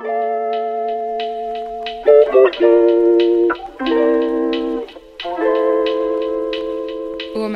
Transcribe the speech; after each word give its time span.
Oh 0.00 0.38